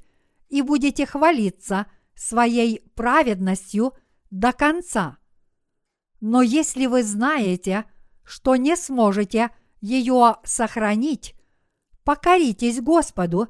и 0.49 0.61
будете 0.61 1.05
хвалиться 1.05 1.87
своей 2.15 2.79
праведностью 2.95 3.93
до 4.29 4.51
конца. 4.51 5.17
Но 6.21 6.41
если 6.41 6.85
вы 6.85 7.03
знаете, 7.03 7.85
что 8.23 8.55
не 8.55 8.75
сможете 8.75 9.51
ее 9.81 10.37
сохранить, 10.43 11.35
покоритесь 12.03 12.81
Господу 12.81 13.49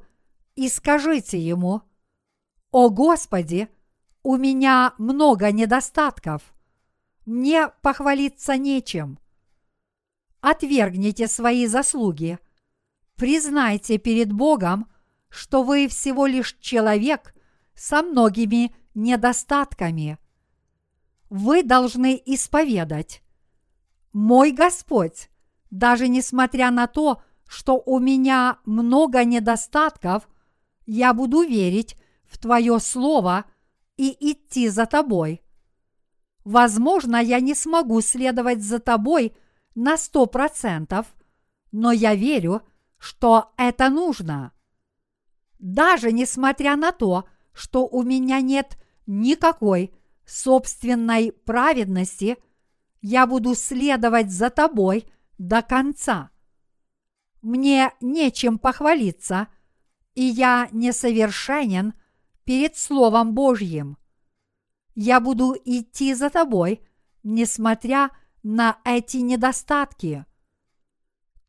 и 0.54 0.68
скажите 0.68 1.38
Ему, 1.38 1.82
«О 2.70 2.90
Господи, 2.90 3.68
у 4.22 4.36
меня 4.36 4.94
много 4.98 5.52
недостатков, 5.52 6.54
мне 7.26 7.68
похвалиться 7.82 8.56
нечем». 8.56 9.18
Отвергните 10.40 11.26
свои 11.26 11.66
заслуги, 11.66 12.38
признайте 13.16 13.98
перед 13.98 14.32
Богом, 14.32 14.90
что 15.30 15.62
вы 15.62 15.88
всего 15.88 16.26
лишь 16.26 16.56
человек 16.60 17.34
со 17.74 18.02
многими 18.02 18.74
недостатками. 18.94 20.18
Вы 21.30 21.62
должны 21.62 22.20
исповедать. 22.26 23.22
Мой 24.12 24.52
Господь, 24.52 25.30
даже 25.70 26.08
несмотря 26.08 26.70
на 26.70 26.86
то, 26.86 27.22
что 27.46 27.82
у 27.84 27.98
меня 27.98 28.58
много 28.64 29.24
недостатков, 29.24 30.28
я 30.86 31.14
буду 31.14 31.42
верить 31.42 31.96
в 32.24 32.38
Твое 32.38 32.78
Слово 32.80 33.44
и 33.96 34.16
идти 34.32 34.68
за 34.68 34.86
Тобой. 34.86 35.42
Возможно, 36.44 37.16
я 37.16 37.40
не 37.40 37.54
смогу 37.54 38.00
следовать 38.00 38.62
за 38.62 38.78
Тобой 38.78 39.34
на 39.74 39.96
сто 39.96 40.26
процентов, 40.26 41.06
но 41.72 41.90
я 41.90 42.14
верю, 42.14 42.62
что 42.98 43.52
это 43.56 43.88
нужно. 43.88 44.52
Даже 45.58 46.12
несмотря 46.12 46.76
на 46.76 46.92
то, 46.92 47.28
что 47.52 47.86
у 47.86 48.02
меня 48.02 48.40
нет 48.40 48.76
никакой 49.06 49.94
собственной 50.26 51.32
праведности, 51.32 52.36
я 53.00 53.26
буду 53.26 53.54
следовать 53.54 54.30
за 54.30 54.50
тобой 54.50 55.06
до 55.38 55.62
конца. 55.62 56.30
Мне 57.42 57.92
нечем 58.00 58.58
похвалиться, 58.58 59.48
и 60.14 60.22
я 60.22 60.68
несовершенен 60.72 61.94
перед 62.44 62.76
Словом 62.76 63.34
Божьим. 63.34 63.98
Я 64.94 65.20
буду 65.20 65.56
идти 65.64 66.14
за 66.14 66.30
тобой, 66.30 66.80
несмотря 67.22 68.10
на 68.42 68.78
эти 68.84 69.18
недостатки. 69.18 70.24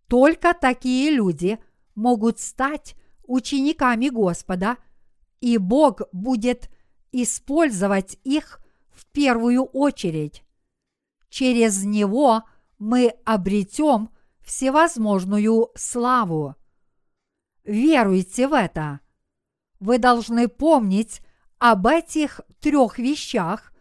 Только 0.07 0.53
такие 0.53 1.11
люди 1.11 1.59
могут 1.93 2.39
стать 2.39 2.95
учениками 3.23 4.09
Господа, 4.09 4.77
и 5.41 5.57
Бог 5.57 6.01
будет 6.11 6.69
использовать 7.11 8.17
их 8.23 8.59
в 8.91 9.05
первую 9.07 9.63
очередь. 9.63 10.43
Через 11.29 11.83
него 11.83 12.43
мы 12.79 13.13
обретем 13.25 14.09
всевозможную 14.41 15.69
славу. 15.75 16.55
Веруйте 17.65 18.47
в 18.47 18.53
это. 18.53 18.99
Вы 19.79 19.97
должны 19.97 20.47
помнить 20.47 21.21
об 21.57 21.87
этих 21.87 22.41
трех 22.59 22.99
вещах, 22.99 23.73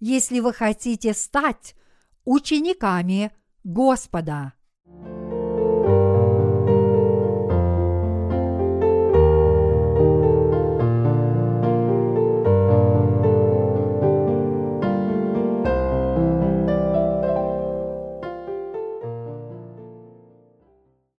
если 0.00 0.40
вы 0.40 0.52
хотите 0.52 1.12
стать 1.12 1.74
учениками 2.24 3.32
Господа. 3.64 4.54